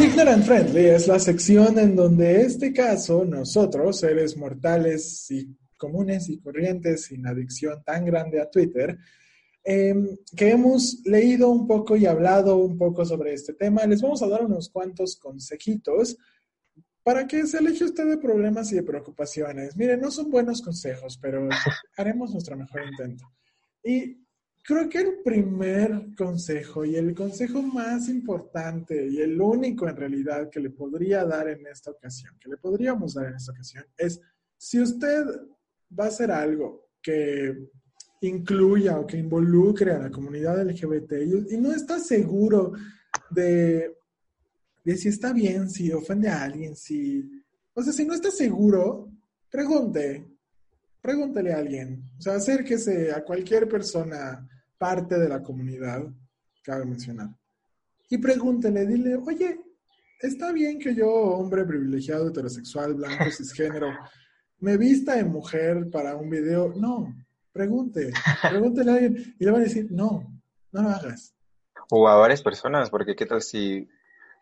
[0.00, 6.38] Ignorant Friendly es la sección en donde, este caso, nosotros, seres mortales y comunes y
[6.38, 8.96] corrientes, sin adicción tan grande a Twitter,
[9.64, 14.22] em, que hemos leído un poco y hablado un poco sobre este tema, les vamos
[14.22, 16.16] a dar unos cuantos consejitos
[17.02, 19.76] para que se aleje usted de problemas y de preocupaciones.
[19.76, 21.48] Miren, no son buenos consejos, pero
[21.96, 23.24] haremos nuestro mejor intento.
[23.82, 24.27] Y
[24.68, 30.50] Creo que el primer consejo y el consejo más importante y el único en realidad
[30.50, 34.20] que le podría dar en esta ocasión, que le podríamos dar en esta ocasión, es
[34.58, 35.24] si usted
[35.98, 37.56] va a hacer algo que
[38.20, 41.12] incluya o que involucre a la comunidad LGBT
[41.50, 42.74] y, no está seguro
[43.30, 43.96] de,
[44.84, 47.26] si está bien, si ofende a alguien, si...
[47.72, 49.10] O sea, si no está seguro,
[49.48, 50.28] pregunte,
[51.00, 52.02] pregúntele a alguien.
[52.18, 54.46] O sea, acérquese a cualquier persona
[54.78, 56.04] parte de la comunidad,
[56.62, 57.28] cabe mencionar.
[58.08, 59.60] Y pregúntele, dile, oye,
[60.20, 63.88] ¿está bien que yo, hombre privilegiado, heterosexual, blanco, cisgénero,
[64.60, 66.72] me vista de mujer para un video?
[66.74, 67.14] No,
[67.52, 68.12] pregunte,
[68.48, 70.40] pregúntele a alguien y le van a decir, no,
[70.72, 71.34] no lo hagas.
[71.90, 73.88] O a varias personas, porque qué tal si,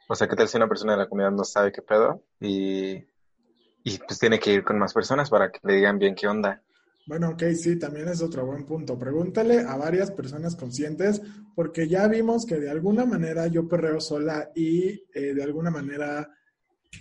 [0.09, 3.05] o sea, qué tal si una persona de la comunidad no sabe qué pedo y,
[3.85, 6.63] y pues tiene que ir con más personas para que le digan bien qué onda.
[7.07, 8.99] Bueno, ok, sí, también es otro buen punto.
[8.99, 11.23] Pregúntale a varias personas conscientes,
[11.55, 16.29] porque ya vimos que de alguna manera yo perreo sola y eh, de alguna manera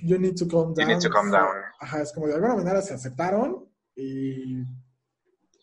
[0.03, 0.87] you need to calm down.
[0.87, 1.55] You need to calm down.
[1.79, 4.59] Ajá, es como de alguna manera se aceptaron y,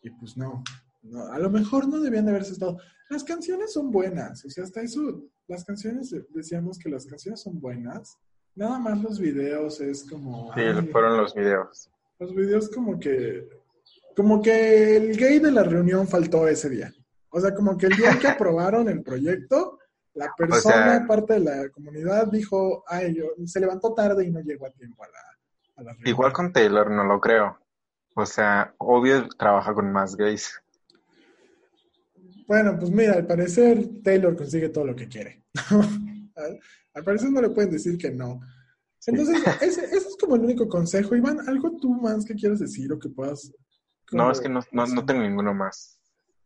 [0.03, 0.65] y pues no,
[1.03, 2.79] no, A lo mejor no debían de haberse estado.
[3.11, 7.61] Las canciones son buenas, o sea, hasta eso, las canciones, decíamos que las canciones son
[7.61, 8.19] buenas.
[8.57, 10.53] Nada más los videos es como.
[10.55, 11.91] Sí, fueron los videos.
[12.19, 13.62] Los videos como que
[14.17, 16.93] como que el gay de la reunión faltó ese día.
[17.31, 19.79] O sea, como que el día que aprobaron el proyecto,
[20.15, 24.67] La persona, parte de la comunidad, dijo, ay, yo, se levantó tarde y no llegó
[24.67, 27.59] a tiempo a la, a Igual con Taylor, no lo creo.
[28.15, 30.61] O sea, obvio trabaja con más gays.
[32.47, 35.43] Bueno, pues mira, al parecer Taylor consigue todo lo que quiere.
[36.95, 38.41] al parecer no le pueden decir que no.
[39.07, 41.17] Entonces, ese, es como el único consejo.
[41.17, 43.53] Iván, ¿algo tú más que quieras decir o que puedas...
[44.13, 45.99] no, es que no, no, tengo ninguno más.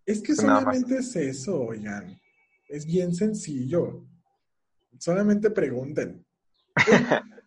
[0.05, 2.21] Es que solamente es eso, oigan.
[2.69, 4.05] Es bien sencillo.
[4.99, 6.25] Solamente pregunten.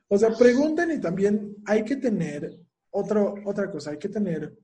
[0.07, 2.59] o sea, pregunten y también hay que tener
[2.91, 4.57] otro, otra cosa, hay que tener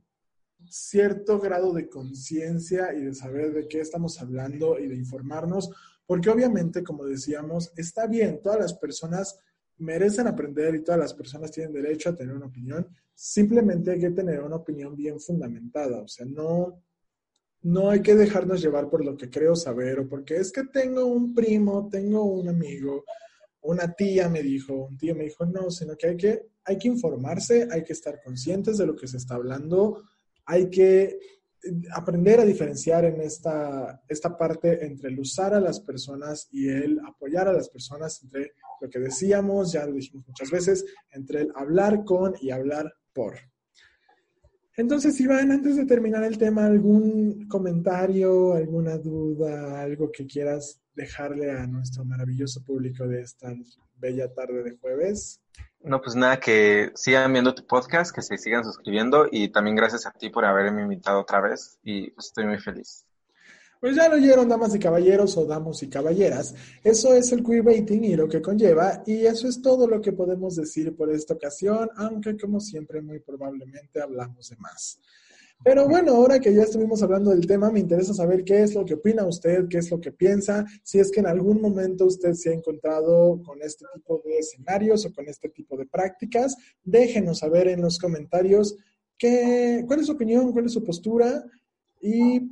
[0.68, 5.70] cierto grado de conciencia y de saber de qué estamos hablando y de informarnos,
[6.06, 9.40] porque obviamente, como decíamos, está bien, todas las personas
[9.78, 14.12] merecen aprender y todas las personas tienen derecho a tener una opinión, simplemente hay que
[14.12, 16.82] tener una opinión bien fundamentada, o sea, no,
[17.64, 21.06] no hay que dejarnos llevar por lo que creo saber o porque es que tengo
[21.06, 23.04] un primo, tengo un amigo,
[23.62, 26.88] una tía me dijo, un tío me dijo, no, sino que hay que, hay que
[26.88, 30.04] informarse, hay que estar conscientes de lo que se está hablando,
[30.46, 31.20] hay que
[31.94, 37.00] aprender a diferenciar en esta, esta parte entre el usar a las personas y el
[37.00, 41.52] apoyar a las personas, entre lo que decíamos, ya lo dijimos muchas veces, entre el
[41.56, 43.36] hablar con y hablar por.
[44.78, 51.52] Entonces, Iván, antes de terminar el tema, ¿algún comentario, alguna duda, algo que quieras dejarle
[51.52, 53.54] a nuestro maravilloso público de esta
[53.98, 55.42] bella tarde de jueves?
[55.82, 60.06] No, pues nada, que sigan viendo tu podcast, que se sigan suscribiendo y también gracias
[60.06, 63.06] a ti por haberme invitado otra vez y estoy muy feliz.
[63.80, 66.56] Pues ya lo oyeron, damas y caballeros o damos y caballeras.
[66.84, 70.56] Eso es el queerbaiting y lo que conlleva, y eso es todo lo que podemos
[70.56, 75.00] decir por esta ocasión, aunque como siempre muy probablemente hablamos de más.
[75.64, 78.86] Pero bueno, ahora que ya estuvimos hablando del tema, me interesa saber qué es lo
[78.86, 82.34] que opina usted, qué es lo que piensa, si es que en algún momento usted
[82.34, 86.56] se ha encontrado con este tipo de escenarios o con este tipo de prácticas.
[86.84, 88.76] Déjenos saber en los comentarios
[89.18, 91.44] qué, cuál es su opinión, cuál es su postura
[92.00, 92.48] y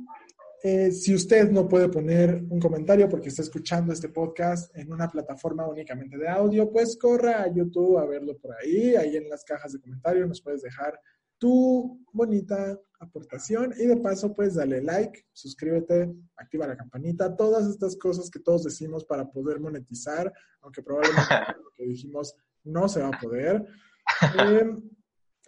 [0.66, 5.08] eh, si usted no puede poner un comentario porque está escuchando este podcast en una
[5.08, 8.96] plataforma únicamente de audio, pues corra a YouTube a verlo por ahí.
[8.96, 10.98] Ahí en las cajas de comentarios nos puedes dejar
[11.44, 17.98] tu bonita aportación y de paso pues dale like, suscríbete, activa la campanita, todas estas
[17.98, 20.32] cosas que todos decimos para poder monetizar,
[20.62, 21.22] aunque probablemente
[21.62, 23.62] lo que dijimos no se va a poder.
[24.38, 24.66] Eh,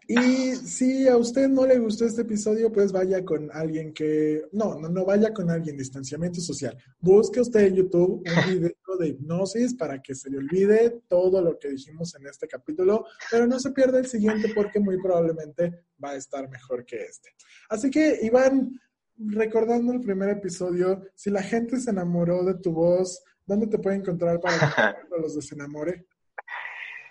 [0.09, 4.43] y si a usted no le gustó este episodio, pues vaya con alguien que...
[4.53, 6.77] No, no, no vaya con alguien, distanciamiento social.
[7.01, 11.59] Busque usted en YouTube un video de hipnosis para que se le olvide todo lo
[11.59, 16.11] que dijimos en este capítulo, pero no se pierda el siguiente porque muy probablemente va
[16.11, 17.31] a estar mejor que este.
[17.69, 18.79] Así que, Iván,
[19.17, 23.97] recordando el primer episodio, si la gente se enamoró de tu voz, ¿dónde te puede
[23.97, 26.07] encontrar para que los desenamore?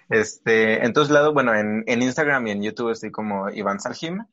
[0.09, 4.25] Este, en todos lados, bueno, en, en, Instagram y en YouTube estoy como Iván Saljim.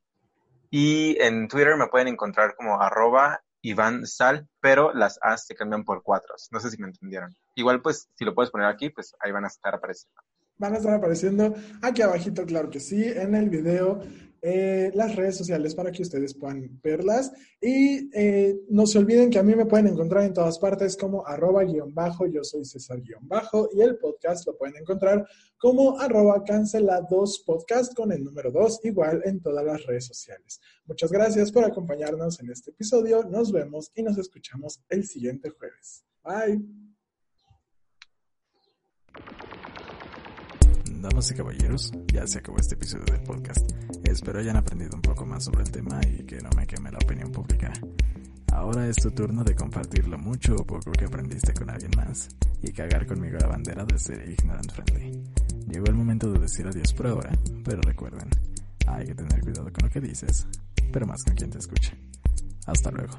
[0.70, 5.84] Y en Twitter me pueden encontrar como arroba Iván Sal, pero las A se cambian
[5.84, 6.34] por cuatro.
[6.50, 7.34] No sé si me entendieron.
[7.54, 10.20] Igual, pues, si lo puedes poner aquí, pues ahí van a estar apareciendo.
[10.58, 14.00] Van a estar apareciendo aquí abajito, claro que sí, en el video
[14.44, 17.30] eh, las redes sociales para que ustedes puedan verlas.
[17.60, 21.24] Y eh, no se olviden que a mí me pueden encontrar en todas partes como
[21.24, 25.24] arroba guion bajo, yo soy César guion bajo, y el podcast lo pueden encontrar
[25.56, 30.60] como arroba cancelados podcast con el número 2, igual en todas las redes sociales.
[30.86, 33.22] Muchas gracias por acompañarnos en este episodio.
[33.22, 36.04] Nos vemos y nos escuchamos el siguiente jueves.
[36.24, 36.60] Bye.
[41.02, 43.68] Damas y caballeros, ya se acabó este episodio del podcast.
[44.04, 46.98] Espero hayan aprendido un poco más sobre el tema y que no me queme la
[46.98, 47.72] opinión pública.
[48.52, 52.28] Ahora es tu turno de compartir lo mucho o poco que aprendiste con alguien más
[52.62, 55.20] y cagar conmigo la bandera de ser ignorant friendly.
[55.66, 57.32] Llegó el momento de decir adiós por ahora,
[57.64, 58.28] pero recuerden,
[58.86, 60.46] hay que tener cuidado con lo que dices,
[60.92, 61.96] pero más con quien te escucha.
[62.64, 63.18] Hasta luego.